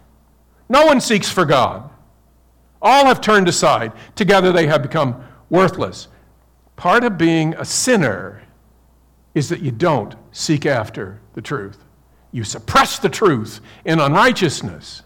no 0.69 0.85
one 0.85 1.01
seeks 1.01 1.29
for 1.29 1.43
God. 1.43 1.89
All 2.81 3.05
have 3.05 3.19
turned 3.19 3.49
aside. 3.49 3.91
Together 4.15 4.53
they 4.53 4.67
have 4.67 4.81
become 4.81 5.21
worthless. 5.49 6.07
Part 6.77 7.03
of 7.03 7.17
being 7.17 7.53
a 7.55 7.65
sinner 7.65 8.46
is 9.38 9.50
that 9.50 9.62
you 9.62 9.69
don't 9.69 10.15
seek 10.32 10.65
after 10.65 11.21
the 11.34 11.41
truth. 11.43 11.78
You 12.32 12.43
suppress 12.43 12.97
the 12.97 13.08
truth 13.08 13.62
in 13.86 14.00
unrighteousness. 14.00 15.04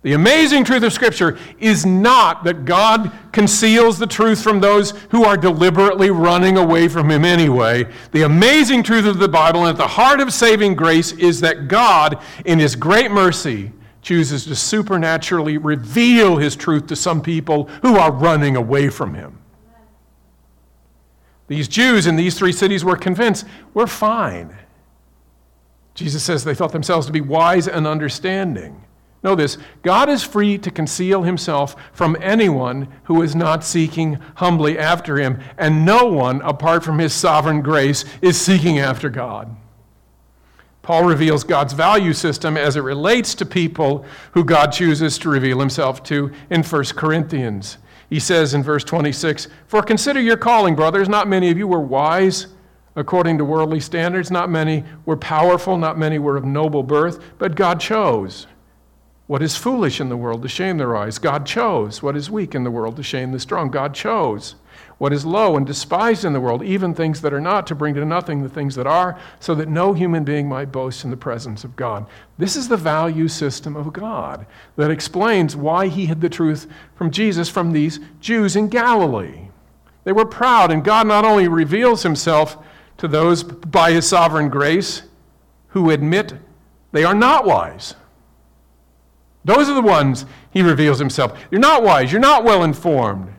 The 0.00 0.14
amazing 0.14 0.64
truth 0.64 0.82
of 0.82 0.94
Scripture 0.94 1.38
is 1.58 1.84
not 1.84 2.44
that 2.44 2.64
God 2.64 3.12
conceals 3.32 3.98
the 3.98 4.06
truth 4.06 4.42
from 4.42 4.60
those 4.60 4.92
who 5.10 5.24
are 5.24 5.36
deliberately 5.36 6.08
running 6.08 6.56
away 6.56 6.88
from 6.88 7.10
Him 7.10 7.22
anyway. 7.22 7.86
The 8.12 8.22
amazing 8.22 8.82
truth 8.82 9.04
of 9.04 9.18
the 9.18 9.28
Bible 9.28 9.66
and 9.66 9.70
at 9.70 9.76
the 9.76 9.88
heart 9.88 10.20
of 10.20 10.32
saving 10.32 10.74
grace 10.74 11.12
is 11.12 11.42
that 11.42 11.68
God, 11.68 12.22
in 12.46 12.58
His 12.58 12.74
great 12.74 13.10
mercy, 13.10 13.72
chooses 14.00 14.46
to 14.46 14.56
supernaturally 14.56 15.58
reveal 15.58 16.38
His 16.38 16.56
truth 16.56 16.86
to 16.86 16.96
some 16.96 17.20
people 17.20 17.64
who 17.82 17.96
are 17.96 18.10
running 18.10 18.56
away 18.56 18.88
from 18.88 19.12
Him. 19.12 19.38
These 21.46 21.68
Jews 21.68 22.06
in 22.06 22.16
these 22.16 22.38
three 22.38 22.52
cities 22.52 22.84
were 22.84 22.96
convinced 22.96 23.46
we're 23.74 23.86
fine. 23.86 24.56
Jesus 25.94 26.22
says 26.22 26.42
they 26.42 26.54
thought 26.54 26.72
themselves 26.72 27.06
to 27.06 27.12
be 27.12 27.20
wise 27.20 27.68
and 27.68 27.86
understanding. 27.86 28.84
Know 29.22 29.34
this 29.34 29.56
God 29.82 30.08
is 30.08 30.22
free 30.22 30.58
to 30.58 30.70
conceal 30.70 31.22
himself 31.22 31.74
from 31.92 32.16
anyone 32.20 32.88
who 33.04 33.22
is 33.22 33.34
not 33.34 33.64
seeking 33.64 34.18
humbly 34.36 34.78
after 34.78 35.16
him, 35.16 35.40
and 35.56 35.84
no 35.84 36.06
one, 36.06 36.42
apart 36.42 36.84
from 36.84 36.98
his 36.98 37.14
sovereign 37.14 37.62
grace, 37.62 38.04
is 38.20 38.38
seeking 38.38 38.78
after 38.78 39.08
God. 39.08 39.56
Paul 40.82 41.04
reveals 41.04 41.44
God's 41.44 41.72
value 41.72 42.12
system 42.12 42.58
as 42.58 42.76
it 42.76 42.80
relates 42.80 43.34
to 43.36 43.46
people 43.46 44.04
who 44.32 44.44
God 44.44 44.70
chooses 44.72 45.16
to 45.18 45.30
reveal 45.30 45.58
himself 45.58 46.02
to 46.04 46.30
in 46.50 46.62
1 46.62 46.84
Corinthians. 46.94 47.78
He 48.14 48.20
says 48.20 48.54
in 48.54 48.62
verse 48.62 48.84
26 48.84 49.48
For 49.66 49.82
consider 49.82 50.20
your 50.20 50.36
calling, 50.36 50.76
brothers. 50.76 51.08
Not 51.08 51.26
many 51.26 51.50
of 51.50 51.58
you 51.58 51.66
were 51.66 51.80
wise 51.80 52.46
according 52.94 53.38
to 53.38 53.44
worldly 53.44 53.80
standards, 53.80 54.30
not 54.30 54.48
many 54.48 54.84
were 55.04 55.16
powerful, 55.16 55.76
not 55.76 55.98
many 55.98 56.20
were 56.20 56.36
of 56.36 56.44
noble 56.44 56.84
birth, 56.84 57.18
but 57.38 57.56
God 57.56 57.80
chose 57.80 58.46
what 59.26 59.42
is 59.42 59.56
foolish 59.56 60.00
in 60.00 60.08
the 60.08 60.16
world 60.16 60.42
to 60.42 60.48
shame 60.48 60.76
their 60.76 60.96
eyes. 60.96 61.18
God 61.18 61.46
chose 61.46 62.02
what 62.02 62.16
is 62.16 62.30
weak 62.30 62.54
in 62.54 62.64
the 62.64 62.70
world 62.70 62.96
to 62.96 63.02
shame 63.02 63.32
the 63.32 63.40
strong. 63.40 63.70
God 63.70 63.94
chose 63.94 64.54
what 64.98 65.12
is 65.12 65.26
low 65.26 65.56
and 65.56 65.66
despised 65.66 66.24
in 66.24 66.32
the 66.32 66.40
world, 66.40 66.62
even 66.62 66.94
things 66.94 67.20
that 67.20 67.32
are 67.32 67.40
not, 67.40 67.66
to 67.66 67.74
bring 67.74 67.94
to 67.94 68.04
nothing 68.04 68.42
the 68.42 68.48
things 68.48 68.74
that 68.76 68.86
are, 68.86 69.18
so 69.40 69.54
that 69.54 69.68
no 69.68 69.92
human 69.92 70.24
being 70.24 70.48
might 70.48 70.70
boast 70.70 71.04
in 71.04 71.10
the 71.10 71.16
presence 71.16 71.64
of 71.64 71.74
God. 71.74 72.06
This 72.38 72.54
is 72.54 72.68
the 72.68 72.76
value 72.76 73.28
system 73.28 73.76
of 73.76 73.92
God 73.92 74.46
that 74.76 74.90
explains 74.90 75.56
why 75.56 75.88
he 75.88 76.06
hid 76.06 76.20
the 76.20 76.28
truth 76.28 76.68
from 76.94 77.10
Jesus 77.10 77.48
from 77.48 77.72
these 77.72 77.98
Jews 78.20 78.56
in 78.56 78.68
Galilee. 78.68 79.48
They 80.04 80.12
were 80.12 80.26
proud, 80.26 80.70
and 80.70 80.84
God 80.84 81.06
not 81.06 81.24
only 81.24 81.48
reveals 81.48 82.02
himself 82.02 82.58
to 82.98 83.08
those 83.08 83.42
by 83.42 83.90
his 83.90 84.06
sovereign 84.06 84.48
grace 84.48 85.02
who 85.68 85.90
admit 85.90 86.34
they 86.92 87.04
are 87.04 87.14
not 87.14 87.44
wise. 87.44 87.94
Those 89.44 89.68
are 89.68 89.74
the 89.74 89.82
ones 89.82 90.26
he 90.50 90.62
reveals 90.62 90.98
himself. 90.98 91.38
You're 91.50 91.60
not 91.60 91.82
wise. 91.82 92.10
You're 92.10 92.20
not 92.20 92.44
well 92.44 92.64
informed. 92.64 93.34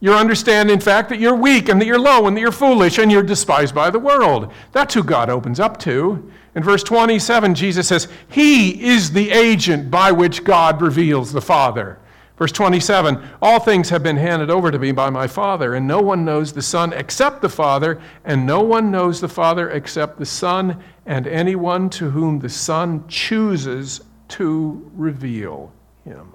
You 0.00 0.14
understand, 0.14 0.70
in 0.70 0.80
fact, 0.80 1.10
that 1.10 1.20
you're 1.20 1.36
weak 1.36 1.68
and 1.68 1.80
that 1.80 1.86
you're 1.86 1.98
low 1.98 2.26
and 2.26 2.36
that 2.36 2.40
you're 2.40 2.50
foolish 2.50 2.98
and 2.98 3.12
you're 3.12 3.22
despised 3.22 3.74
by 3.74 3.88
the 3.90 4.00
world. 4.00 4.52
That's 4.72 4.94
who 4.94 5.04
God 5.04 5.30
opens 5.30 5.60
up 5.60 5.78
to. 5.80 6.28
In 6.56 6.62
verse 6.62 6.82
27, 6.82 7.54
Jesus 7.54 7.86
says, 7.86 8.08
He 8.28 8.82
is 8.84 9.12
the 9.12 9.30
agent 9.30 9.90
by 9.90 10.10
which 10.10 10.42
God 10.42 10.82
reveals 10.82 11.32
the 11.32 11.40
Father. 11.40 11.98
Verse 12.36 12.50
27 12.50 13.22
All 13.40 13.60
things 13.60 13.90
have 13.90 14.02
been 14.02 14.16
handed 14.16 14.50
over 14.50 14.72
to 14.72 14.78
me 14.80 14.90
by 14.90 15.08
my 15.08 15.28
Father, 15.28 15.74
and 15.74 15.86
no 15.86 16.00
one 16.00 16.24
knows 16.24 16.52
the 16.52 16.62
Son 16.62 16.92
except 16.92 17.40
the 17.40 17.48
Father, 17.48 18.00
and 18.24 18.44
no 18.44 18.60
one 18.60 18.90
knows 18.90 19.20
the 19.20 19.28
Father 19.28 19.70
except 19.70 20.18
the 20.18 20.26
Son, 20.26 20.82
and 21.06 21.28
anyone 21.28 21.88
to 21.90 22.10
whom 22.10 22.40
the 22.40 22.48
Son 22.48 23.06
chooses 23.06 24.00
to 24.32 24.90
reveal 24.94 25.72
him. 26.04 26.32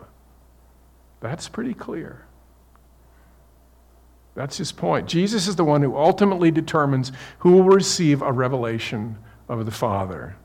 That's 1.19 1.49
pretty 1.49 1.73
clear. 1.73 2.25
That's 4.35 4.57
his 4.57 4.71
point. 4.71 5.07
Jesus 5.07 5.47
is 5.47 5.55
the 5.55 5.63
one 5.63 5.81
who 5.81 5.97
ultimately 5.97 6.51
determines 6.51 7.11
who 7.39 7.53
will 7.53 7.63
receive 7.63 8.21
a 8.21 8.31
revelation 8.31 9.17
of 9.49 9.65
the 9.65 9.71
Father. 9.71 10.35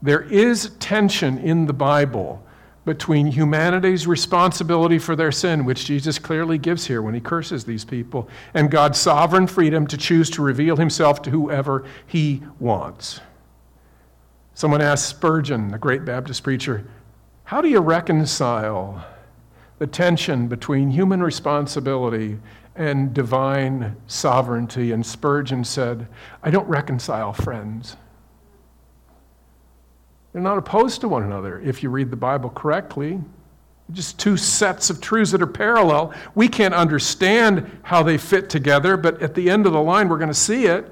There 0.00 0.22
is 0.22 0.70
tension 0.78 1.38
in 1.38 1.66
the 1.66 1.72
Bible 1.72 2.44
between 2.84 3.26
humanity's 3.26 4.06
responsibility 4.06 4.98
for 4.98 5.16
their 5.16 5.32
sin, 5.32 5.64
which 5.64 5.86
Jesus 5.86 6.20
clearly 6.20 6.58
gives 6.58 6.86
here 6.86 7.02
when 7.02 7.14
he 7.14 7.20
curses 7.20 7.64
these 7.64 7.84
people, 7.84 8.28
and 8.54 8.70
God's 8.70 9.00
sovereign 9.00 9.48
freedom 9.48 9.88
to 9.88 9.96
choose 9.96 10.30
to 10.30 10.42
reveal 10.42 10.76
himself 10.76 11.20
to 11.22 11.30
whoever 11.30 11.84
he 12.06 12.42
wants. 12.60 13.20
Someone 14.54 14.80
asked 14.80 15.08
Spurgeon, 15.08 15.68
the 15.68 15.78
great 15.78 16.04
Baptist 16.04 16.42
preacher, 16.42 16.86
how 17.44 17.60
do 17.60 17.68
you 17.68 17.80
reconcile 17.80 19.04
the 19.78 19.86
tension 19.88 20.46
between 20.46 20.90
human 20.90 21.22
responsibility 21.22 22.38
and 22.76 23.12
divine 23.12 23.96
sovereignty. 24.06 24.92
And 24.92 25.04
Spurgeon 25.04 25.64
said, 25.64 26.06
I 26.42 26.50
don't 26.50 26.68
reconcile 26.68 27.32
friends. 27.32 27.96
They're 30.32 30.40
not 30.40 30.58
opposed 30.58 31.00
to 31.02 31.08
one 31.08 31.24
another 31.24 31.60
if 31.60 31.82
you 31.82 31.90
read 31.90 32.10
the 32.10 32.16
Bible 32.16 32.50
correctly. 32.50 33.20
Just 33.90 34.18
two 34.18 34.36
sets 34.36 34.88
of 34.88 35.00
truths 35.00 35.32
that 35.32 35.42
are 35.42 35.46
parallel. 35.46 36.14
We 36.34 36.48
can't 36.48 36.74
understand 36.74 37.80
how 37.82 38.02
they 38.02 38.16
fit 38.16 38.48
together, 38.48 38.96
but 38.96 39.20
at 39.20 39.34
the 39.34 39.50
end 39.50 39.66
of 39.66 39.72
the 39.72 39.82
line, 39.82 40.08
we're 40.08 40.18
going 40.18 40.28
to 40.28 40.34
see 40.34 40.66
it. 40.66 40.90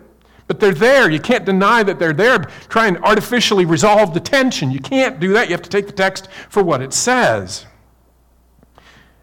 But 0.50 0.58
they're 0.58 0.74
there. 0.74 1.08
You 1.08 1.20
can't 1.20 1.44
deny 1.44 1.84
that 1.84 2.00
they're 2.00 2.12
there. 2.12 2.38
Try 2.68 2.88
and 2.88 2.98
artificially 3.04 3.64
resolve 3.64 4.14
the 4.14 4.18
tension. 4.18 4.72
You 4.72 4.80
can't 4.80 5.20
do 5.20 5.32
that. 5.34 5.46
You 5.46 5.52
have 5.52 5.62
to 5.62 5.70
take 5.70 5.86
the 5.86 5.92
text 5.92 6.26
for 6.48 6.60
what 6.60 6.82
it 6.82 6.92
says. 6.92 7.66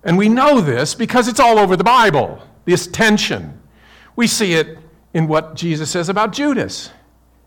And 0.05 0.17
we 0.17 0.29
know 0.29 0.61
this 0.61 0.95
because 0.95 1.27
it's 1.27 1.41
all 1.41 1.59
over 1.59 1.75
the 1.75 1.83
Bible, 1.83 2.41
this 2.63 2.87
tension. 2.87 3.59
We 4.15 4.25
see 4.25 4.53
it 4.53 4.77
in 5.13 5.27
what 5.27 5.55
Jesus 5.55 5.91
says 5.91 6.07
about 6.07 6.31
Judas. 6.31 6.91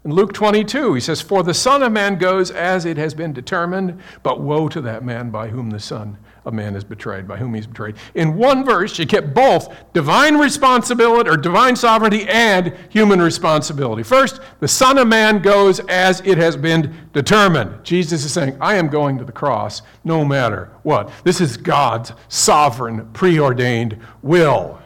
In 0.05 0.13
Luke 0.13 0.35
22, 0.35 0.93
he 0.93 1.01
says, 1.01 1.23
For 1.23 1.43
the 1.43 1.55
Son 1.55 1.83
of 1.83 1.91
Man 1.91 2.19
goes 2.19 2.51
as 2.51 2.85
it 2.85 2.99
has 2.99 3.15
been 3.15 3.33
determined, 3.33 3.99
but 4.23 4.43
woe 4.43 4.69
to 4.69 4.83
that 4.83 5.07
man 5.07 5.31
by 5.31 5.49
whom 5.49 5.71
the 5.71 5.81
Son 5.81 6.19
of 6.45 6.55
Man 6.55 6.75
is 6.75 6.85
betrayed, 6.85 7.29
by 7.29 7.37
whom 7.37 7.55
he's 7.55 7.67
betrayed. 7.67 7.97
In 8.15 8.37
one 8.37 8.65
verse, 8.65 8.99
you 8.99 9.05
get 9.05 9.35
both 9.35 9.75
divine 9.93 10.37
responsibility 10.37 11.29
or 11.29 11.37
divine 11.37 11.77
sovereignty 11.77 12.27
and 12.29 12.75
human 12.89 13.21
responsibility. 13.21 14.03
First, 14.03 14.41
the 14.61 14.69
Son 14.69 14.99
of 14.99 15.09
Man 15.09 15.43
goes 15.43 15.81
as 15.89 16.21
it 16.23 16.39
has 16.39 16.57
been 16.57 16.95
determined. 17.13 17.85
Jesus 17.85 18.25
is 18.25 18.33
saying, 18.33 18.57
I 18.61 18.77
am 18.77 18.89
going 18.89 19.19
to 19.19 19.25
the 19.25 19.33
cross 19.33 19.83
no 20.05 20.25
matter 20.25 20.71
what. 20.83 21.13
This 21.25 21.41
is 21.41 21.57
God's 21.57 22.13
sovereign, 22.29 23.11
preordained 23.13 23.99
will. 24.23 24.81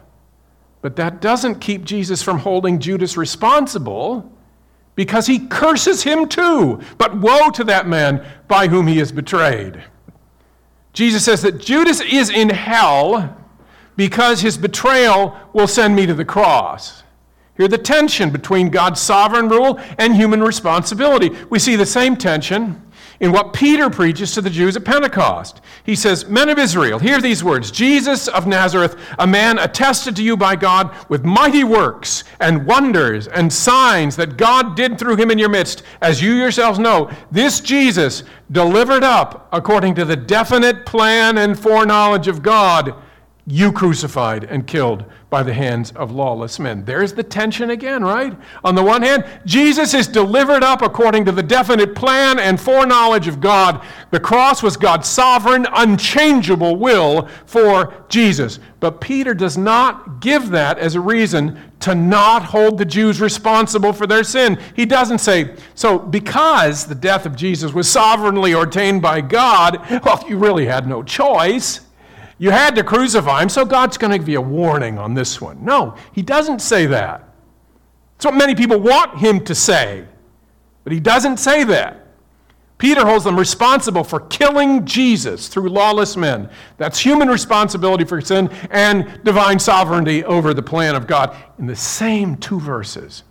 But 0.83 0.97
that 0.97 1.21
doesn't 1.21 1.61
keep 1.61 1.85
Jesus 1.85 2.23
from 2.23 2.39
holding 2.39 2.79
Judas 2.79 3.17
responsible 3.17 4.31
because 4.97 5.27
he 5.27 5.47
curses 5.47 6.03
him 6.03 6.29
too. 6.29 6.81
But 6.99 7.17
woe 7.17 7.51
to 7.51 7.65
that 7.65 7.89
man 7.89 8.25
by 8.49 8.69
whom 8.69 8.87
he 8.87 8.99
is 8.99 9.11
betrayed. 9.11 9.83
Jesus 10.95 11.25
says 11.25 11.43
that 11.43 11.59
Judas 11.59 12.01
is 12.01 12.31
in 12.31 12.49
hell 12.49 13.37
because 13.97 14.41
his 14.41 14.57
betrayal 14.57 15.37
will 15.53 15.67
send 15.67 15.95
me 15.95 16.07
to 16.07 16.15
the 16.15 16.25
cross. 16.25 17.03
Here, 17.57 17.69
the 17.69 17.79
tension 17.79 18.31
between 18.31 18.71
God's 18.71 19.01
sovereign 19.01 19.49
rule 19.49 19.79
and 19.99 20.15
human 20.15 20.43
responsibility. 20.43 21.31
We 21.51 21.59
see 21.59 21.77
the 21.77 21.87
same 21.87 22.17
tension 22.17 22.81
in 23.21 23.33
what 23.33 23.53
Peter 23.53 23.91
preaches 23.91 24.33
to 24.33 24.41
the 24.41 24.51
Jews 24.51 24.77
at 24.77 24.85
Pentecost. 24.85 25.61
He 25.85 25.95
says, 25.95 26.27
Men 26.27 26.49
of 26.49 26.59
Israel, 26.59 26.99
hear 26.99 27.21
these 27.21 27.45
words 27.45 27.71
Jesus 27.71 28.29
of 28.29 28.47
Nazareth, 28.47 28.97
a 29.19 29.27
man 29.27 29.59
attested 29.59 30.17
to 30.17 30.23
you 30.23 30.37
by 30.37 30.57
God 30.57 30.95
with 31.09 31.25
mighty 31.25 31.65
works 31.65 32.25
and 32.41 32.67
wonders 32.67 33.29
and 33.29 33.53
signs 33.53 34.17
that 34.17 34.37
God 34.37 34.77
did 34.77 34.99
through 34.99 35.17
him 35.17 35.31
in 35.31 35.39
your 35.39 35.49
midst, 35.49 35.83
as 36.01 36.23
you 36.23 36.35
yourselves 36.35 36.79
know. 36.79 37.11
This 37.31 37.61
Jesus, 37.61 38.25
delivered 38.53 39.05
up 39.05 39.49
according 39.53 39.95
to 39.97 40.05
the 40.05 40.17
definite 40.17 40.87
plan 40.87 41.39
and 41.39 41.59
foreknowledge 41.59 42.29
of 42.29 42.43
God, 42.43 42.95
you 43.47 43.71
crucified 43.71 44.45
and 44.45 44.67
killed 44.67 45.05
by 45.29 45.43
the 45.43 45.53
hands 45.53 45.91
of 45.93 46.11
lawless 46.11 46.59
men. 46.59 46.83
There's 46.85 47.13
the 47.13 47.23
tension 47.23 47.71
again, 47.71 48.03
right? 48.03 48.35
On 48.65 48.75
the 48.75 48.83
one 48.83 49.03
hand, 49.03 49.27
Jesus 49.45 49.93
is 49.93 50.07
delivered 50.07 50.63
up 50.63 50.81
according 50.81 51.27
to 51.27 51.33
the 51.33 51.43
definite 51.43 51.95
plan 51.95 52.39
and 52.39 52.59
foreknowledge 52.59 53.29
of 53.29 53.43
God. 53.43 53.85
The 54.13 54.21
cross 54.21 54.63
was 54.63 54.79
God's 54.79 55.09
sovereign, 55.09 55.67
unchangeable 55.75 56.77
will 56.77 57.29
for 57.45 58.07
Jesus. 58.09 58.61
But 58.81 59.03
Peter 59.03 59.35
does 59.35 59.59
not 59.59 60.23
give 60.23 60.49
that 60.51 60.79
as 60.79 60.95
a 60.95 61.01
reason 61.01 61.61
to 61.81 61.95
not 61.95 62.45
hold 62.45 62.79
the 62.79 62.85
Jews 62.87 63.21
responsible 63.21 63.93
for 63.93 64.07
their 64.07 64.25
sin. 64.25 64.59
He 64.75 64.87
doesn't 64.87 65.19
say, 65.19 65.55
so 65.75 65.99
because 65.99 66.87
the 66.87 66.95
death 66.95 67.27
of 67.27 67.37
Jesus 67.37 67.75
was 67.75 67.91
sovereignly 67.91 68.55
ordained 68.55 69.03
by 69.03 69.21
God, 69.21 69.85
well, 70.05 70.25
you 70.27 70.39
really 70.39 70.65
had 70.65 70.87
no 70.87 71.03
choice. 71.03 71.83
You 72.39 72.51
had 72.51 72.75
to 72.77 72.85
crucify 72.85 73.43
him, 73.43 73.49
so 73.49 73.65
God's 73.65 73.97
going 73.97 74.11
to 74.11 74.19
give 74.19 74.29
you 74.29 74.39
a 74.39 74.43
warning 74.43 74.99
on 74.99 75.15
this 75.15 75.41
one. 75.41 75.65
No, 75.65 75.97
he 76.13 76.23
doesn't 76.23 76.61
say 76.61 76.87
that. 76.87 77.29
It's 78.17 78.25
what 78.25 78.35
many 78.35 78.55
people 78.55 78.79
want 78.79 79.19
him 79.19 79.45
to 79.45 79.55
say, 79.55 80.05
but 80.83 80.93
he 80.93 81.01
doesn't 81.01 81.39
say 81.39 81.65
that. 81.65 82.01
Peter 82.77 83.07
holds 83.07 83.25
them 83.25 83.39
responsible 83.39 84.03
for 84.03 84.21
killing 84.21 84.85
Jesus 84.85 85.49
through 85.49 85.69
lawless 85.69 86.17
men. 86.17 86.51
That's 86.77 86.99
human 86.99 87.29
responsibility 87.29 88.05
for 88.05 88.21
sin 88.21 88.51
and 88.71 89.23
divine 89.25 89.59
sovereignty 89.59 90.25
over 90.25 90.53
the 90.53 90.63
plan 90.63 90.97
of 90.97 91.07
God 91.07 91.37
in 91.59 91.67
the 91.67 91.77
same 91.77 92.37
two 92.37 92.59
verses. 92.59 93.23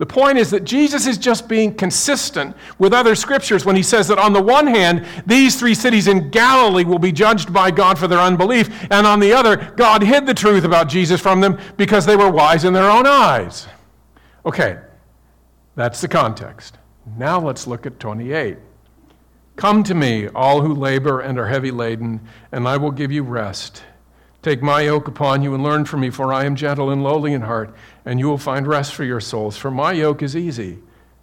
The 0.00 0.06
point 0.06 0.38
is 0.38 0.48
that 0.48 0.64
Jesus 0.64 1.06
is 1.06 1.18
just 1.18 1.46
being 1.46 1.74
consistent 1.74 2.56
with 2.78 2.94
other 2.94 3.14
scriptures 3.14 3.66
when 3.66 3.76
he 3.76 3.82
says 3.82 4.08
that 4.08 4.18
on 4.18 4.32
the 4.32 4.40
one 4.40 4.66
hand, 4.66 5.06
these 5.26 5.60
three 5.60 5.74
cities 5.74 6.08
in 6.08 6.30
Galilee 6.30 6.84
will 6.84 6.98
be 6.98 7.12
judged 7.12 7.52
by 7.52 7.70
God 7.70 7.98
for 7.98 8.08
their 8.08 8.18
unbelief, 8.18 8.70
and 8.90 9.06
on 9.06 9.20
the 9.20 9.34
other, 9.34 9.58
God 9.76 10.02
hid 10.02 10.24
the 10.24 10.32
truth 10.32 10.64
about 10.64 10.88
Jesus 10.88 11.20
from 11.20 11.42
them 11.42 11.58
because 11.76 12.06
they 12.06 12.16
were 12.16 12.30
wise 12.30 12.64
in 12.64 12.72
their 12.72 12.90
own 12.90 13.06
eyes. 13.06 13.68
Okay, 14.46 14.78
that's 15.76 16.00
the 16.00 16.08
context. 16.08 16.78
Now 17.18 17.38
let's 17.38 17.66
look 17.66 17.84
at 17.84 18.00
28. 18.00 18.56
Come 19.56 19.82
to 19.82 19.94
me, 19.94 20.28
all 20.28 20.62
who 20.62 20.72
labor 20.72 21.20
and 21.20 21.38
are 21.38 21.48
heavy 21.48 21.70
laden, 21.70 22.26
and 22.52 22.66
I 22.66 22.78
will 22.78 22.90
give 22.90 23.12
you 23.12 23.22
rest. 23.22 23.82
Take 24.40 24.62
my 24.62 24.80
yoke 24.80 25.08
upon 25.08 25.42
you 25.42 25.52
and 25.52 25.62
learn 25.62 25.84
from 25.84 26.00
me, 26.00 26.08
for 26.08 26.32
I 26.32 26.46
am 26.46 26.56
gentle 26.56 26.88
and 26.88 27.04
lowly 27.04 27.34
in 27.34 27.42
heart 27.42 27.74
and 28.04 28.18
you 28.18 28.28
will 28.28 28.38
find 28.38 28.66
rest 28.66 28.94
for 28.94 29.04
your 29.04 29.20
souls. 29.20 29.56
For 29.56 29.70
my 29.70 29.92
yoke 29.92 30.22
is 30.22 30.36
easy, 30.36 30.78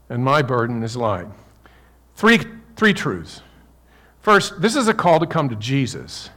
and 0.10 0.24
my 0.24 0.42
burden 0.42 0.84
is 0.84 0.96
light. 0.96 1.28
Three, 2.16 2.40
three 2.76 2.94
truths. 2.94 3.42
First, 4.22 4.62
this 4.62 4.76
is 4.76 4.88
a 4.88 4.94
call 4.94 5.20
to 5.20 5.26
come 5.26 5.50
to 5.50 5.56
Jesus, 5.56 6.30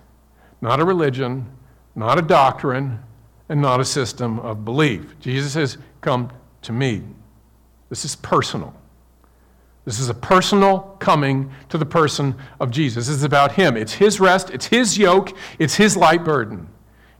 not 0.60 0.80
a 0.80 0.84
religion, 0.84 1.50
not 1.94 2.18
a 2.18 2.22
doctrine, 2.22 3.00
and 3.48 3.60
not 3.60 3.80
a 3.80 3.84
system 3.84 4.38
of 4.38 4.64
belief. 4.64 5.18
Jesus 5.18 5.52
says, 5.52 5.76
Come 6.00 6.30
to 6.62 6.72
me. 6.72 7.02
This 7.88 8.04
is 8.04 8.14
personal. 8.16 8.74
This 9.84 9.98
is 9.98 10.08
a 10.08 10.14
personal 10.14 10.96
coming 11.00 11.50
to 11.68 11.76
the 11.76 11.84
person 11.84 12.36
of 12.60 12.70
Jesus. 12.70 13.08
This 13.08 13.16
is 13.16 13.24
about 13.24 13.52
Him. 13.52 13.76
It's 13.76 13.94
His 13.94 14.20
rest, 14.20 14.50
it's 14.50 14.66
His 14.66 14.96
yoke, 14.96 15.36
it's 15.58 15.74
His 15.74 15.96
light 15.96 16.24
burden. 16.24 16.68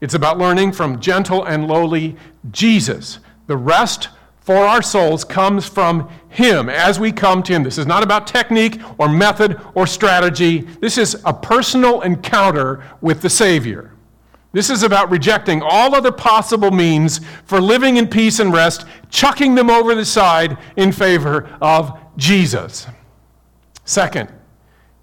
It's 0.01 0.15
about 0.15 0.39
learning 0.39 0.73
from 0.73 1.01
gentle 1.01 1.45
and 1.45 1.69
lowly 1.69 2.17
Jesus. 2.51 3.19
The 3.47 3.57
rest 3.57 4.09
for 4.41 4.57
our 4.57 4.83
souls 4.83 5.25
comes 5.25 5.69
from 5.69 6.09
Him 6.29 6.69
as 6.69 6.99
we 6.99 7.13
come 7.13 7.43
to 7.45 7.53
Him. 7.53 7.63
This 7.63 7.79
is 7.79 7.87
not 7.87 8.03
about 8.03 8.27
technique 8.27 8.81
or 8.99 9.09
method 9.09 9.61
or 9.75 9.87
strategy. 9.87 10.61
This 10.81 10.99
is 10.99 11.21
a 11.25 11.33
personal 11.33 12.01
encounter 12.01 12.83
with 13.01 13.21
the 13.21 13.31
Savior. 13.31 13.93
This 14.53 14.71
is 14.71 14.83
about 14.83 15.11
rejecting 15.11 15.63
all 15.63 15.95
other 15.95 16.11
possible 16.11 16.71
means 16.71 17.21
for 17.45 17.61
living 17.61 17.99
in 17.99 18.09
peace 18.09 18.41
and 18.41 18.53
rest, 18.53 18.85
chucking 19.11 19.55
them 19.55 19.71
over 19.71 19.95
the 19.95 20.05
side 20.05 20.59
in 20.77 20.91
favor 20.91 21.57
of 21.61 21.97
Jesus. 22.17 22.87
Second, 23.85 24.33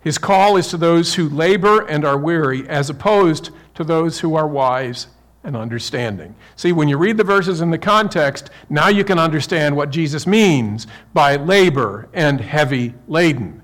his 0.07 0.17
call 0.17 0.55
is 0.55 0.69
to 0.69 0.77
those 0.77 1.15
who 1.15 1.27
labor 1.27 1.85
and 1.85 2.05
are 2.05 2.17
weary, 2.17 2.65
as 2.69 2.89
opposed 2.89 3.49
to 3.75 3.83
those 3.83 4.21
who 4.21 4.35
are 4.35 4.47
wise 4.47 5.07
and 5.43 5.53
understanding. 5.53 6.33
See, 6.55 6.71
when 6.71 6.87
you 6.87 6.97
read 6.97 7.17
the 7.17 7.25
verses 7.25 7.59
in 7.59 7.71
the 7.71 7.77
context, 7.77 8.49
now 8.69 8.87
you 8.87 9.03
can 9.03 9.19
understand 9.19 9.75
what 9.75 9.89
Jesus 9.89 10.25
means 10.25 10.87
by 11.13 11.35
labor 11.35 12.07
and 12.13 12.39
heavy 12.39 12.93
laden. 13.09 13.61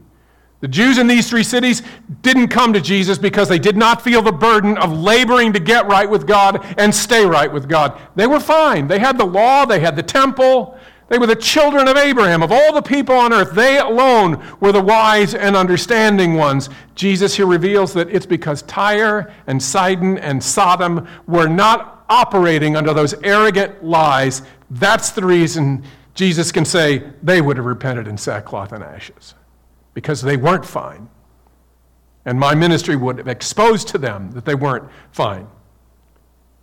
The 0.60 0.68
Jews 0.68 0.98
in 0.98 1.08
these 1.08 1.30
three 1.30 1.44
cities 1.44 1.82
didn't 2.22 2.50
come 2.50 2.74
to 2.74 2.82
Jesus 2.82 3.18
because 3.18 3.48
they 3.48 3.58
did 3.58 3.78
not 3.78 4.02
feel 4.02 4.22
the 4.22 4.34
burden 4.34 4.78
of 4.78 4.92
laboring 4.92 5.54
to 5.54 5.62
get 5.62 5.88
right 5.88 6.10
with 6.10 6.28
God 6.28 6.76
and 6.78 6.94
stay 6.94 7.26
right 7.26 7.52
with 7.52 7.70
God. 7.70 7.98
They 8.16 8.28
were 8.28 8.42
fine. 8.42 8.90
They 8.90 9.00
had 9.00 9.18
the 9.18 9.26
law, 9.26 9.64
they 9.64 9.80
had 9.80 9.96
the 9.96 10.04
temple, 10.04 10.78
they 11.14 11.20
were 11.20 11.28
the 11.28 11.36
children 11.36 11.88
of 11.88 11.96
Abraham. 11.96 12.42
Of 12.42 12.52
all 12.52 12.74
the 12.74 12.82
people 12.82 13.14
on 13.14 13.32
earth, 13.34 13.52
they 13.54 13.78
alone 13.78 14.44
were 14.60 14.72
the 14.72 14.82
wise 14.82 15.36
and 15.36 15.56
understanding 15.56 16.34
ones. 16.34 16.72
Jesus 16.96 17.36
here 17.36 17.46
reveals 17.46 17.94
that 17.94 18.10
it's 18.10 18.26
because 18.26 18.64
Tyre 18.64 19.32
and 19.46 19.62
Sidon 19.62 20.18
and 20.18 20.44
Sodom 20.44 21.08
were 21.28 21.48
not 21.48 22.04
operating 22.10 22.76
under 22.76 22.96
those 22.96 23.14
arrogant 23.24 23.84
lies. 23.84 24.42
That's 24.72 25.12
the 25.12 25.24
reason 25.24 25.84
Jesus 26.16 26.52
can 26.52 26.66
say 26.66 27.04
they 27.22 27.42
would 27.42 27.58
have 27.58 27.68
repented 27.68 28.08
in 28.08 28.18
sackcloth 28.18 28.72
and 28.72 28.84
ashes, 28.84 29.36
because 29.94 30.20
they 30.20 30.36
weren't 30.36 30.66
fine. 30.66 31.08
And 32.26 32.40
my 32.40 32.56
ministry 32.56 32.96
would 32.96 33.20
have 33.20 33.28
exposed 33.28 33.88
to 33.90 34.00
them 34.00 34.32
that 34.32 34.46
they 34.46 34.56
weren't 34.56 34.90
fine. 35.12 35.46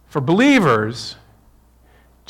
For 0.09 0.21
believers, 0.21 1.15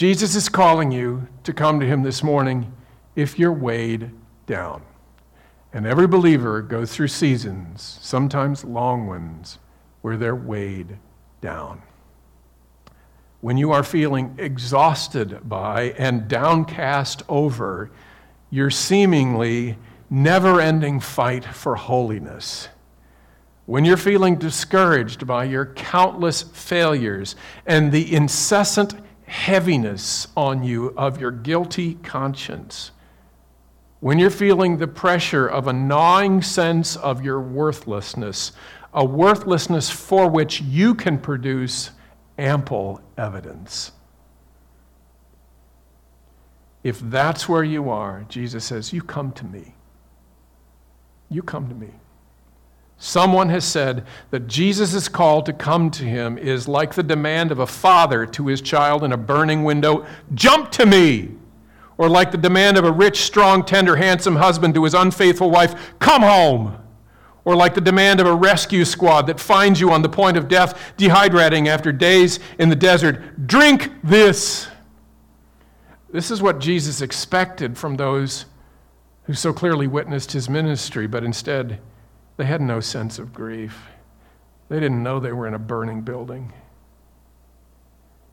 Jesus 0.01 0.35
is 0.35 0.49
calling 0.49 0.91
you 0.91 1.29
to 1.45 1.53
come 1.53 1.79
to 1.79 1.85
him 1.85 2.03
this 2.03 2.23
morning 2.23 2.73
if 3.17 3.39
you're 3.39 3.53
weighed 3.53 4.11
down. 4.47 4.83
And 5.75 5.87
every 5.87 6.07
believer 6.07 6.63
goes 6.63 6.91
through 6.91 7.09
seasons, 7.09 7.99
sometimes 8.01 8.65
long 8.65 9.07
ones, 9.07 9.59
where 10.01 10.17
they're 10.17 10.35
weighed 10.35 10.97
down. 11.43 11.83
When 13.43 13.59
you 13.59 13.73
are 13.73 13.83
feeling 13.83 14.35
exhausted 14.39 15.47
by 15.47 15.91
and 15.99 16.27
downcast 16.29 17.23
over 17.29 17.91
your 18.49 18.71
seemingly 18.71 19.77
never 20.09 20.63
ending 20.63 21.01
fight 21.01 21.45
for 21.45 21.77
holiness, 21.77 22.71
when 23.67 23.85
you're 23.85 23.99
feeling 23.99 24.37
discouraged 24.37 25.27
by 25.27 25.45
your 25.45 25.67
countless 25.67 26.41
failures 26.41 27.37
and 27.67 27.93
the 27.93 28.15
incessant 28.15 28.95
heaviness 29.31 30.27
on 30.37 30.65
you 30.65 30.93
of 30.97 31.21
your 31.21 31.31
guilty 31.31 31.95
conscience, 31.95 32.91
when 34.01 34.19
you're 34.19 34.29
feeling 34.29 34.77
the 34.77 34.89
pressure 34.89 35.47
of 35.47 35.69
a 35.69 35.73
gnawing 35.73 36.43
sense 36.43 36.97
of 36.97 37.25
your 37.25 37.41
worthlessness, 37.41 38.51
a 38.93 39.05
worthlessness 39.05 39.89
for 39.89 40.29
which 40.29 40.61
you 40.61 40.97
can 40.97 41.17
produce 41.17 41.93
ample 42.39 43.01
evidence. 43.17 43.93
If 46.83 46.99
that's 46.99 47.49
where 47.49 47.63
you 47.63 47.89
are, 47.89 48.25
Jesus 48.29 48.65
says, 48.65 48.93
You 48.93 49.03
come 49.03 49.31
to 49.33 49.45
me. 49.45 49.75
You 51.29 51.43
come 51.43 51.69
to 51.69 51.75
me. 51.75 51.91
Someone 53.03 53.49
has 53.49 53.65
said 53.65 54.05
that 54.31 54.47
Jesus' 54.47 55.09
call 55.09 55.41
to 55.45 55.55
come 55.55 55.91
to 55.93 56.05
him 56.05 56.37
is 56.37 56.69
like 56.69 56.93
the 56.93 57.03
demand 57.03 57.51
of 57.51 57.59
a 57.59 57.67
father 57.67 58.27
to 58.27 58.47
his 58.47 58.61
child 58.61 59.03
in 59.03 59.11
a 59.11 59.17
burning 59.17 59.65
window 59.65 60.05
jump 60.35 60.71
to 60.73 60.85
me! 60.85 61.31
Or 61.97 62.11
like 62.11 62.31
the 62.31 62.37
demand 62.37 62.77
of 62.77 62.85
a 62.85 62.93
rich, 62.93 63.23
strong, 63.23 63.65
tender, 63.65 63.97
handsome 63.97 64.37
husband 64.37 64.75
to 64.75 64.85
his 64.85 64.93
unfaithful 64.93 65.51
wife 65.51 65.95
come 65.99 66.21
home! 66.21 66.77
Or 67.47 67.57
like 67.57 67.73
the 67.73 67.81
demand 67.81 68.21
of 68.21 68.27
a 68.27 68.35
rescue 68.35 68.85
squad 68.85 69.23
that 69.29 69.41
finds 69.41 69.81
you 69.81 69.91
on 69.91 70.03
the 70.03 70.09
point 70.11 70.37
of 70.37 70.47
death, 70.47 70.93
dehydrating 70.99 71.69
after 71.69 71.93
days 71.93 72.39
in 72.59 72.69
the 72.69 72.77
desert 72.77 73.47
drink 73.47 73.91
this! 74.05 74.69
This 76.13 76.31
is 76.31 76.43
what 76.43 76.59
Jesus 76.59 77.01
expected 77.01 77.79
from 77.79 77.97
those 77.97 78.45
who 79.23 79.33
so 79.33 79.55
clearly 79.55 79.87
witnessed 79.87 80.33
his 80.33 80.51
ministry, 80.51 81.07
but 81.07 81.25
instead, 81.25 81.81
they 82.41 82.47
had 82.47 82.63
no 82.63 82.81
sense 82.81 83.19
of 83.19 83.35
grief. 83.35 83.89
They 84.71 84.81
didn't 84.81 85.03
know 85.03 85.21
they 85.21 85.31
were 85.31 85.47
in 85.47 85.53
a 85.53 85.59
burning 85.59 86.01
building. 86.01 86.55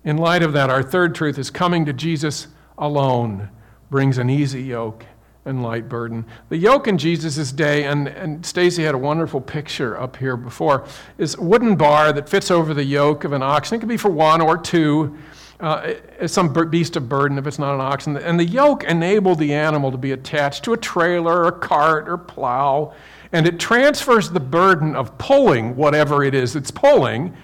In 0.06 0.16
light 0.16 0.44
of 0.44 0.54
that, 0.54 0.70
our 0.70 0.82
third 0.82 1.14
truth 1.14 1.38
is 1.38 1.50
coming 1.50 1.84
to 1.84 1.92
Jesus 1.92 2.48
alone 2.78 3.50
brings 3.90 4.18
an 4.18 4.30
easy 4.30 4.64
yoke 4.64 5.06
and 5.44 5.62
light 5.62 5.90
burden. 5.90 6.26
The 6.48 6.56
yoke 6.56 6.88
in 6.88 6.98
Jesus' 6.98 7.52
day, 7.52 7.84
and, 7.84 8.08
and 8.08 8.46
Stacy 8.46 8.86
had 8.86 8.96
a 8.96 8.98
wonderful 8.98 9.42
picture 9.42 10.00
up 10.00 10.16
here 10.16 10.38
before, 10.38 10.86
is 11.18 11.36
a 11.36 11.42
wooden 11.42 11.76
bar 11.76 12.14
that 12.14 12.30
fits 12.30 12.50
over 12.50 12.74
the 12.74 12.86
yoke 12.86 13.26
of 13.26 13.34
an 13.34 13.44
oxen. 13.44 13.76
It 13.76 13.80
could 13.80 13.90
be 13.90 13.98
for 13.98 14.10
one 14.10 14.40
or 14.40 14.58
two. 14.58 15.18
Uh, 15.60 15.96
some 16.28 16.54
beast 16.70 16.96
of 16.96 17.10
burden 17.10 17.38
if 17.38 17.46
it's 17.46 17.60
not 17.60 17.74
an 17.74 17.82
oxen. 17.82 18.16
And 18.16 18.40
the 18.40 18.46
yoke 18.46 18.86
enabled 18.86 19.40
the 19.40 19.54
animal 19.54 19.92
to 19.92 19.98
be 19.98 20.14
attached 20.14 20.64
to 20.64 20.72
a 20.72 20.78
trailer, 20.78 21.44
or 21.44 21.52
cart, 21.52 22.08
or 22.08 22.18
plow 22.18 22.94
and 23.32 23.48
it 23.48 23.60
transfers 23.60 24.30
the 24.30 24.40
burden 24.40 24.96
of 24.96 25.18
pulling 25.18 25.76
whatever 25.76 26.24
it 26.24 26.34
is 26.34 26.56
it's 26.56 26.72
pulling 26.72 27.36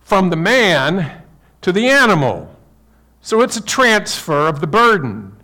from 0.00 0.30
the 0.30 0.36
man 0.36 1.22
to 1.60 1.72
the 1.72 1.88
animal. 1.88 2.54
So 3.20 3.42
it's 3.42 3.56
a 3.56 3.62
transfer 3.62 4.46
of 4.46 4.60
the 4.60 4.66
burden. 4.66 5.38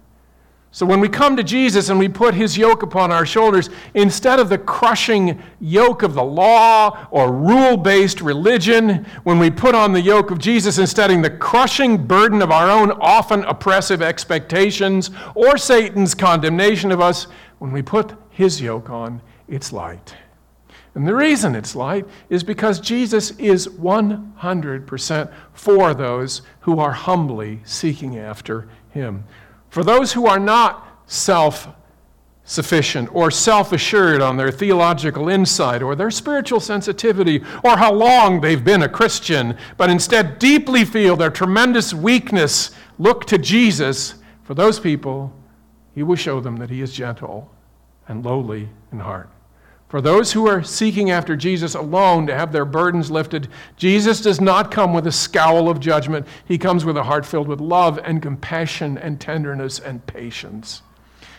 So 0.74 0.84
when 0.84 0.98
we 0.98 1.08
come 1.08 1.36
to 1.36 1.44
Jesus 1.44 1.88
and 1.88 2.00
we 2.00 2.08
put 2.08 2.34
his 2.34 2.58
yoke 2.58 2.82
upon 2.82 3.12
our 3.12 3.24
shoulders, 3.24 3.70
instead 3.94 4.40
of 4.40 4.48
the 4.48 4.58
crushing 4.58 5.40
yoke 5.60 6.02
of 6.02 6.14
the 6.14 6.24
law 6.24 7.06
or 7.12 7.30
rule 7.32 7.76
based 7.76 8.20
religion, 8.20 9.06
when 9.22 9.38
we 9.38 9.50
put 9.50 9.76
on 9.76 9.92
the 9.92 10.00
yoke 10.00 10.32
of 10.32 10.38
Jesus 10.38 10.78
instead 10.78 11.12
of 11.12 11.22
the 11.22 11.30
crushing 11.30 11.96
burden 11.96 12.42
of 12.42 12.50
our 12.50 12.68
own 12.68 12.90
often 13.00 13.44
oppressive 13.44 14.02
expectations 14.02 15.12
or 15.36 15.56
Satan's 15.56 16.12
condemnation 16.12 16.90
of 16.90 17.00
us, 17.00 17.28
when 17.60 17.70
we 17.70 17.80
put 17.80 18.23
his 18.34 18.60
yoke 18.60 18.90
on, 18.90 19.22
it's 19.46 19.72
light. 19.72 20.16
And 20.96 21.06
the 21.06 21.14
reason 21.14 21.54
it's 21.54 21.76
light 21.76 22.04
is 22.28 22.42
because 22.42 22.80
Jesus 22.80 23.30
is 23.38 23.68
100% 23.68 25.32
for 25.52 25.94
those 25.94 26.42
who 26.60 26.80
are 26.80 26.90
humbly 26.90 27.60
seeking 27.64 28.18
after 28.18 28.68
him. 28.90 29.22
For 29.70 29.84
those 29.84 30.12
who 30.12 30.26
are 30.26 30.40
not 30.40 30.84
self 31.06 31.68
sufficient 32.42 33.08
or 33.14 33.30
self 33.30 33.72
assured 33.72 34.20
on 34.20 34.36
their 34.36 34.50
theological 34.50 35.28
insight 35.28 35.80
or 35.80 35.94
their 35.94 36.10
spiritual 36.10 36.58
sensitivity 36.58 37.40
or 37.62 37.76
how 37.76 37.92
long 37.92 38.40
they've 38.40 38.64
been 38.64 38.82
a 38.82 38.88
Christian, 38.88 39.56
but 39.76 39.90
instead 39.90 40.40
deeply 40.40 40.84
feel 40.84 41.14
their 41.14 41.30
tremendous 41.30 41.94
weakness, 41.94 42.72
look 42.98 43.26
to 43.26 43.38
Jesus. 43.38 44.16
For 44.42 44.54
those 44.54 44.80
people, 44.80 45.32
He 45.94 46.02
will 46.02 46.16
show 46.16 46.40
them 46.40 46.56
that 46.56 46.70
He 46.70 46.82
is 46.82 46.92
gentle 46.92 47.54
and 48.08 48.24
lowly 48.24 48.68
in 48.92 49.00
heart. 49.00 49.28
For 49.88 50.00
those 50.00 50.32
who 50.32 50.48
are 50.48 50.62
seeking 50.62 51.10
after 51.10 51.36
Jesus 51.36 51.74
alone 51.74 52.26
to 52.26 52.34
have 52.34 52.50
their 52.50 52.64
burdens 52.64 53.10
lifted, 53.12 53.48
Jesus 53.76 54.20
does 54.20 54.40
not 54.40 54.72
come 54.72 54.92
with 54.92 55.06
a 55.06 55.12
scowl 55.12 55.68
of 55.68 55.78
judgment. 55.78 56.26
He 56.44 56.58
comes 56.58 56.84
with 56.84 56.96
a 56.96 57.04
heart 57.04 57.24
filled 57.24 57.46
with 57.46 57.60
love 57.60 58.00
and 58.02 58.20
compassion 58.20 58.98
and 58.98 59.20
tenderness 59.20 59.78
and 59.78 60.04
patience. 60.06 60.82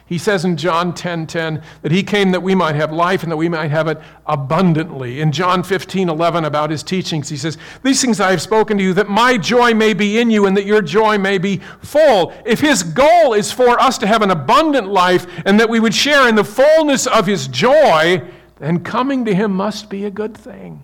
He 0.08 0.20
says 0.20 0.46
in 0.46 0.56
John 0.56 0.94
10:10 0.94 0.96
10, 0.96 1.28
10, 1.28 1.62
that 1.82 1.92
he 1.92 2.04
came 2.04 2.32
that 2.32 2.44
we 2.44 2.54
might 2.54 2.76
have 2.76 2.92
life 2.92 3.24
and 3.24 3.32
that 3.32 3.38
we 3.38 3.50
might 3.50 3.72
have 3.72 3.88
it 3.88 4.00
abundantly. 4.28 5.20
In 5.20 5.32
John 5.32 5.64
15:11 5.64 6.46
about 6.46 6.70
his 6.70 6.84
teachings, 6.84 7.30
he 7.30 7.38
says, 7.38 7.58
"These 7.82 8.02
things 8.02 8.22
I 8.22 8.30
have 8.30 8.42
spoken 8.42 8.78
to 8.78 8.84
you 8.84 8.94
that 8.94 9.10
my 9.10 9.38
joy 9.38 9.74
may 9.74 9.96
be 9.96 10.20
in 10.20 10.30
you 10.30 10.46
and 10.46 10.56
that 10.58 10.66
your 10.66 10.84
joy 10.84 11.18
may 11.18 11.40
be 11.40 11.60
full." 11.82 12.34
If 12.46 12.60
his 12.60 12.84
goal 12.84 13.34
is 13.34 13.52
for 13.52 13.82
us 13.82 13.98
to 13.98 14.08
have 14.08 14.22
an 14.22 14.30
abundant 14.30 14.88
life 14.88 15.26
and 15.44 15.60
that 15.60 15.70
we 15.70 15.80
would 15.80 15.96
share 15.96 16.28
in 16.30 16.36
the 16.36 16.44
fullness 16.44 17.08
of 17.08 17.26
his 17.26 17.48
joy, 17.48 18.22
then 18.60 18.82
coming 18.82 19.26
to 19.26 19.34
him 19.34 19.56
must 19.56 19.90
be 19.90 20.06
a 20.06 20.12
good 20.12 20.38
thing. 20.38 20.84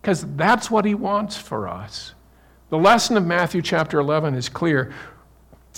Because 0.00 0.24
that's 0.36 0.70
what 0.70 0.86
he 0.86 0.94
wants 0.94 1.36
for 1.36 1.68
us. 1.68 2.14
The 2.70 2.78
lesson 2.78 3.18
of 3.18 3.26
Matthew 3.26 3.60
chapter 3.60 4.00
11 4.00 4.34
is 4.34 4.48
clear. 4.48 4.90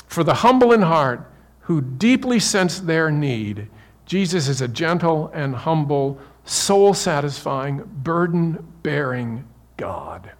For 0.06 0.22
the 0.22 0.34
humble 0.34 0.72
in 0.72 0.82
heart, 0.82 1.28
who 1.64 1.80
deeply 1.80 2.38
sense 2.38 2.80
their 2.80 3.10
need, 3.10 3.68
Jesus 4.06 4.48
is 4.48 4.60
a 4.60 4.68
gentle 4.68 5.30
and 5.34 5.54
humble, 5.54 6.18
soul 6.44 6.94
satisfying, 6.94 7.82
burden 8.02 8.66
bearing 8.82 9.44
God. 9.76 10.30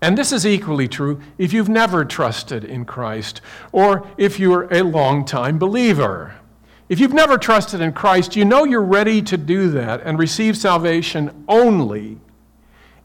And 0.00 0.16
this 0.16 0.32
is 0.32 0.46
equally 0.46 0.88
true 0.88 1.20
if 1.38 1.52
you've 1.52 1.68
never 1.68 2.04
trusted 2.04 2.64
in 2.64 2.84
Christ 2.84 3.40
or 3.72 4.06
if 4.16 4.38
you're 4.38 4.72
a 4.72 4.82
long-time 4.82 5.58
believer. 5.58 6.34
If 6.88 7.00
you've 7.00 7.12
never 7.12 7.36
trusted 7.36 7.80
in 7.80 7.92
Christ, 7.92 8.36
you 8.36 8.44
know 8.44 8.64
you're 8.64 8.82
ready 8.82 9.20
to 9.22 9.36
do 9.36 9.70
that 9.70 10.00
and 10.02 10.18
receive 10.18 10.56
salvation 10.56 11.44
only 11.48 12.18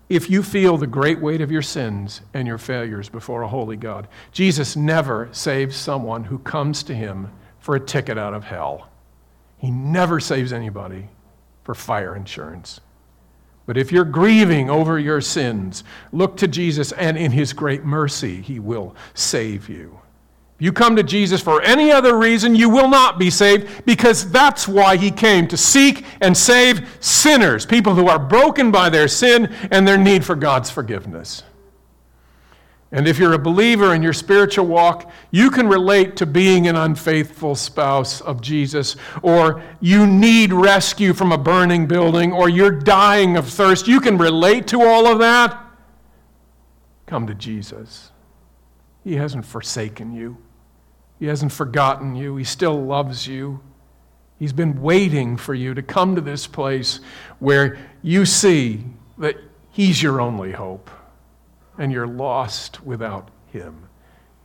if 0.10 0.30
you 0.30 0.44
feel 0.44 0.78
the 0.78 0.88
great 0.88 1.20
weight 1.20 1.42
of 1.42 1.52
your 1.52 1.62
sins 1.62 2.22
and 2.34 2.48
your 2.48 2.58
failures 2.58 3.10
before 3.10 3.42
a 3.42 3.48
holy 3.48 3.78
God. 3.78 4.08
Jesus 4.32 4.76
never 4.76 5.30
saves 5.32 5.76
someone 5.76 6.26
who 6.26 6.40
comes 6.40 6.84
to 6.84 6.94
him 6.94 7.32
for 7.60 7.76
a 7.76 7.80
ticket 7.80 8.18
out 8.18 8.34
of 8.34 8.44
hell. 8.44 8.90
He 9.58 9.72
never 9.72 10.20
saves 10.20 10.52
anybody 10.52 11.08
for 11.64 11.74
fire 11.74 12.16
insurance. 12.16 12.82
But 13.66 13.78
if 13.78 13.92
you're 13.92 14.04
grieving 14.04 14.70
over 14.70 15.00
your 15.00 15.22
sins, 15.22 15.86
look 16.12 16.36
to 16.38 16.48
Jesus, 16.50 16.92
and 16.92 17.18
in 17.18 17.32
his 17.32 17.54
great 17.54 17.86
mercy, 17.86 18.42
he 18.42 18.60
will 18.60 18.96
save 19.14 19.70
you 19.70 20.00
you 20.60 20.72
come 20.72 20.96
to 20.96 21.04
Jesus 21.04 21.42
for 21.42 21.62
any 21.62 21.92
other 21.92 22.18
reason, 22.18 22.56
you 22.56 22.70
will 22.70 22.88
not 22.88 23.20
be 23.20 23.30
saved 23.30 23.86
because 23.86 24.32
that's 24.32 24.68
why 24.68 24.96
he 24.96 25.12
came 25.12 25.48
to 25.48 25.58
seek 25.58 26.06
and 26.22 26.38
save 26.38 26.98
sinners, 27.00 27.66
people 27.66 27.96
who 27.96 28.08
are 28.08 28.20
broken 28.20 28.72
by 28.72 28.90
their 28.90 29.08
sin 29.08 29.54
and 29.72 29.88
their 29.88 29.98
need 29.98 30.24
for 30.24 30.36
God's 30.36 30.70
forgiveness. 30.70 31.44
And 32.94 33.08
if 33.08 33.18
you're 33.18 33.34
a 33.34 33.40
believer 33.40 33.96
in 33.96 34.04
your 34.04 34.14
spiritual 34.14 34.68
walk, 34.68 35.12
you 35.32 35.50
can 35.50 35.68
relate 35.68 36.16
to 36.18 36.28
being 36.28 36.68
an 36.68 36.76
unfaithful 36.76 37.56
spouse 37.56 38.22
of 38.22 38.40
Jesus, 38.40 38.96
or 39.24 39.64
you 39.82 40.06
need 40.06 40.54
rescue 40.54 41.14
from 41.14 41.32
a 41.32 41.38
burning 41.38 41.88
building, 41.88 42.32
or 42.32 42.50
you're 42.50 42.70
dying 42.70 43.36
of 43.36 43.50
thirst. 43.50 43.88
You 43.88 44.00
can 44.00 44.20
relate 44.20 44.68
to 44.68 44.84
all 44.84 45.08
of 45.08 45.18
that. 45.20 45.60
Come 47.08 47.26
to 47.26 47.34
Jesus. 47.34 48.12
He 49.04 49.16
hasn't 49.16 49.46
forsaken 49.46 50.14
you. 50.14 50.38
He 51.20 51.26
hasn't 51.28 51.52
forgotten 51.52 52.16
you. 52.16 52.36
He 52.36 52.44
still 52.44 52.82
loves 52.82 53.28
you. 53.28 53.62
He's 54.40 54.54
been 54.54 54.82
waiting 54.82 55.38
for 55.38 55.54
you 55.54 55.74
to 55.74 55.82
come 55.82 56.16
to 56.16 56.22
this 56.22 56.48
place 56.48 57.00
where 57.40 57.78
you 58.02 58.26
see 58.26 58.84
that 59.18 59.38
He's 59.72 60.04
your 60.04 60.22
only 60.22 60.52
hope 60.52 60.90
and 61.78 61.92
you're 61.92 62.08
lost 62.08 62.84
without 62.84 63.30
Him. 63.48 63.88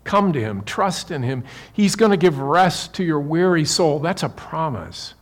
Come 0.05 0.33
to 0.33 0.41
Him, 0.41 0.63
trust 0.63 1.11
in 1.11 1.23
Him. 1.23 1.45
He's 1.73 1.97
going 1.97 2.13
to 2.13 2.17
give 2.17 2.39
rest 2.39 2.95
to 2.95 3.05
your 3.05 3.21
weary 3.21 3.65
soul. 3.65 3.99
That's 3.99 4.23
a 4.23 4.29
promise. 4.29 5.15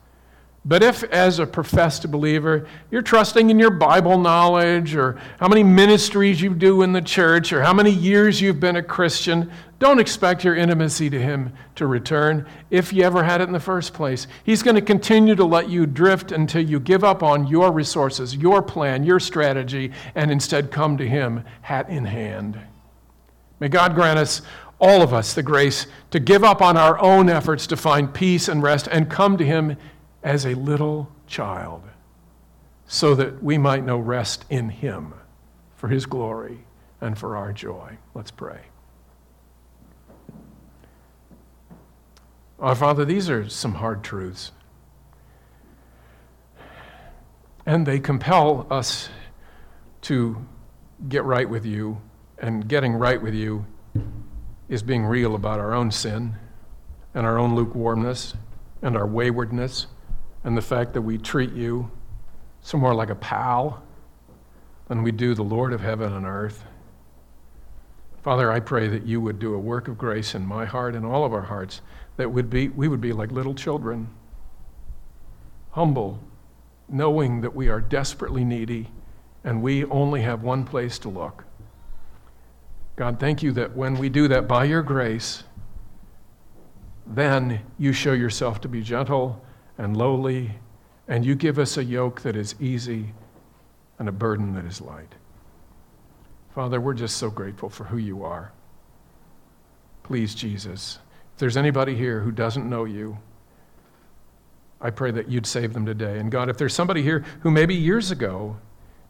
But 0.68 0.82
if, 0.82 1.04
as 1.04 1.38
a 1.38 1.46
professed 1.46 2.10
believer, 2.10 2.66
you're 2.90 3.00
trusting 3.00 3.50
in 3.50 3.58
your 3.58 3.70
Bible 3.70 4.18
knowledge 4.18 4.96
or 4.96 5.16
how 5.38 5.46
many 5.46 5.62
ministries 5.62 6.40
you 6.40 6.54
do 6.54 6.82
in 6.82 6.92
the 6.92 7.00
church 7.00 7.52
or 7.52 7.62
how 7.62 7.72
many 7.72 7.92
years 7.92 8.40
you've 8.40 8.58
been 8.58 8.74
a 8.74 8.82
Christian, 8.82 9.52
don't 9.78 10.00
expect 10.00 10.42
your 10.42 10.56
intimacy 10.56 11.08
to 11.08 11.20
Him 11.20 11.52
to 11.76 11.86
return 11.86 12.48
if 12.68 12.92
you 12.92 13.04
ever 13.04 13.22
had 13.22 13.40
it 13.40 13.44
in 13.44 13.52
the 13.52 13.60
first 13.60 13.94
place. 13.94 14.26
He's 14.42 14.64
going 14.64 14.74
to 14.74 14.82
continue 14.82 15.36
to 15.36 15.44
let 15.44 15.68
you 15.68 15.86
drift 15.86 16.32
until 16.32 16.62
you 16.62 16.80
give 16.80 17.04
up 17.04 17.22
on 17.22 17.46
your 17.46 17.70
resources, 17.70 18.34
your 18.34 18.60
plan, 18.60 19.04
your 19.04 19.20
strategy, 19.20 19.92
and 20.16 20.32
instead 20.32 20.72
come 20.72 20.96
to 20.96 21.08
Him 21.08 21.44
hat 21.62 21.88
in 21.88 22.06
hand. 22.06 22.58
May 23.60 23.68
God 23.68 23.94
grant 23.94 24.18
us, 24.18 24.42
all 24.80 25.00
of 25.00 25.14
us, 25.14 25.32
the 25.32 25.44
grace 25.44 25.86
to 26.10 26.18
give 26.18 26.42
up 26.42 26.60
on 26.60 26.76
our 26.76 26.98
own 26.98 27.30
efforts 27.30 27.68
to 27.68 27.76
find 27.76 28.12
peace 28.12 28.48
and 28.48 28.64
rest 28.64 28.88
and 28.90 29.08
come 29.08 29.36
to 29.36 29.44
Him 29.44 29.76
as 30.26 30.44
a 30.44 30.54
little 30.54 31.08
child 31.28 31.80
so 32.88 33.14
that 33.14 33.40
we 33.40 33.56
might 33.56 33.84
know 33.84 33.96
rest 33.96 34.44
in 34.50 34.68
Him 34.68 35.14
for 35.76 35.86
His 35.86 36.04
glory 36.04 36.64
and 37.00 37.16
for 37.16 37.36
our 37.36 37.52
joy. 37.52 37.96
Let's 38.12 38.32
pray. 38.32 38.62
Our 42.58 42.74
Father, 42.74 43.04
these 43.04 43.30
are 43.30 43.48
some 43.48 43.74
hard 43.74 44.02
truths. 44.02 44.50
And 47.64 47.86
they 47.86 48.00
compel 48.00 48.66
us 48.68 49.08
to 50.02 50.44
get 51.08 51.22
right 51.22 51.48
with 51.48 51.64
you. 51.64 52.00
And 52.38 52.66
getting 52.66 52.94
right 52.94 53.22
with 53.22 53.34
you 53.34 53.64
is 54.68 54.82
being 54.82 55.04
real 55.04 55.36
about 55.36 55.60
our 55.60 55.72
own 55.72 55.92
sin 55.92 56.34
and 57.14 57.24
our 57.24 57.38
own 57.38 57.54
lukewarmness 57.54 58.34
and 58.82 58.96
our 58.96 59.06
waywardness 59.06 59.86
and 60.47 60.57
the 60.57 60.62
fact 60.62 60.94
that 60.94 61.03
we 61.03 61.18
treat 61.18 61.53
you 61.53 61.90
some 62.62 62.78
more 62.78 62.94
like 62.94 63.11
a 63.11 63.16
pal 63.16 63.82
than 64.86 65.03
we 65.03 65.11
do 65.11 65.34
the 65.34 65.42
Lord 65.42 65.72
of 65.72 65.80
heaven 65.80 66.12
and 66.12 66.24
earth. 66.24 66.62
Father, 68.22 68.53
I 68.53 68.61
pray 68.61 68.86
that 68.86 69.05
you 69.05 69.20
would 69.20 69.40
do 69.40 69.55
a 69.55 69.59
work 69.59 69.88
of 69.88 69.99
grace 69.99 70.36
in 70.36 70.47
my 70.47 70.64
heart 70.64 70.94
and 70.94 71.05
all 71.05 71.24
of 71.24 71.32
our 71.32 71.42
hearts, 71.42 71.80
that 72.16 72.30
would 72.30 72.49
be, 72.49 72.68
we 72.68 72.86
would 72.86 73.01
be 73.01 73.12
like 73.12 73.32
little 73.32 73.55
children, 73.55 74.09
humble, 75.72 76.22
knowing 76.88 77.40
that 77.40 77.57
we 77.57 77.68
are 77.68 77.80
desperately 77.80 78.44
needy 78.44 78.88
and 79.42 79.61
we 79.61 79.84
only 79.86 80.22
have 80.22 80.44
one 80.44 80.64
place 80.64 80.97
to 81.01 81.09
look. 81.09 81.42
God, 82.94 83.18
thank 83.18 83.42
you 83.42 83.51
that 83.53 83.76
when 83.76 83.97
we 83.99 84.09
do 84.09 84.28
that 84.28 84.47
by 84.47 84.64
your 84.64 84.82
grace, 84.82 85.42
then 87.05 87.62
you 87.78 87.92
show 87.92 88.12
yourself 88.12 88.61
to 88.61 88.68
be 88.68 88.80
gentle 88.80 89.42
and 89.78 89.96
lowly, 89.96 90.52
and 91.08 91.24
you 91.24 91.34
give 91.34 91.58
us 91.58 91.76
a 91.76 91.84
yoke 91.84 92.22
that 92.22 92.36
is 92.36 92.54
easy 92.60 93.12
and 93.98 94.08
a 94.08 94.12
burden 94.12 94.54
that 94.54 94.64
is 94.64 94.80
light. 94.80 95.14
Father, 96.54 96.80
we're 96.80 96.94
just 96.94 97.16
so 97.18 97.30
grateful 97.30 97.68
for 97.68 97.84
who 97.84 97.98
you 97.98 98.24
are. 98.24 98.52
Please, 100.02 100.34
Jesus, 100.34 100.98
if 101.34 101.38
there's 101.38 101.56
anybody 101.56 101.94
here 101.94 102.20
who 102.20 102.30
doesn't 102.30 102.68
know 102.68 102.84
you, 102.84 103.18
I 104.80 104.90
pray 104.90 105.10
that 105.10 105.28
you'd 105.28 105.46
save 105.46 105.72
them 105.72 105.86
today. 105.86 106.18
And 106.18 106.30
God, 106.30 106.48
if 106.48 106.56
there's 106.56 106.74
somebody 106.74 107.02
here 107.02 107.24
who 107.40 107.50
maybe 107.50 107.74
years 107.74 108.10
ago 108.10 108.56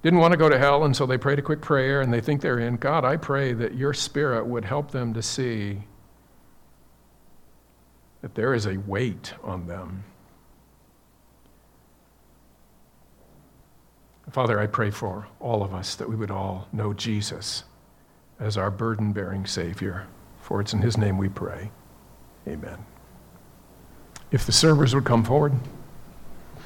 didn't 0.03 0.21
want 0.21 0.33
to 0.33 0.39
go 0.39 0.49
to 0.49 0.59
hell, 0.59 0.85
and 0.85 0.95
so 0.95 1.07
they 1.07 1.19
prayed 1.19 1.39
a 1.39 1.43
quick 1.43 1.61
prayer 1.61 2.01
and 2.01 2.13
they 2.13 2.21
think 2.21 2.41
they're 2.41 2.61
in. 2.61 2.77
God, 2.77 3.05
I 3.05 3.17
pray 3.17 3.53
that 3.55 3.75
your 3.75 3.93
spirit 3.93 4.47
would 4.47 4.65
help 4.65 4.93
them 4.93 5.13
to 5.15 5.23
see 5.23 5.83
that 8.23 8.35
there 8.35 8.55
is 8.55 8.67
a 8.67 8.77
weight 8.77 9.35
on 9.43 9.67
them. 9.67 10.05
Father, 14.31 14.59
I 14.59 14.67
pray 14.67 14.91
for 14.91 15.29
all 15.41 15.63
of 15.63 15.73
us 15.73 15.95
that 15.95 16.09
we 16.09 16.17
would 16.17 16.31
all 16.31 16.69
know 16.73 16.93
Jesus 16.93 17.65
as 18.41 18.57
our 18.57 18.71
burden 18.71 19.13
bearing 19.13 19.47
Savior. 19.47 20.09
For 20.41 20.61
it's 20.61 20.73
in 20.73 20.83
His 20.83 20.97
name 20.97 21.17
we 21.17 21.29
pray. 21.29 21.71
Amen. 22.47 22.85
If 24.31 24.45
the 24.45 24.53
servers 24.53 24.95
would 24.95 25.05
come 25.05 25.25
forward. 25.25 25.55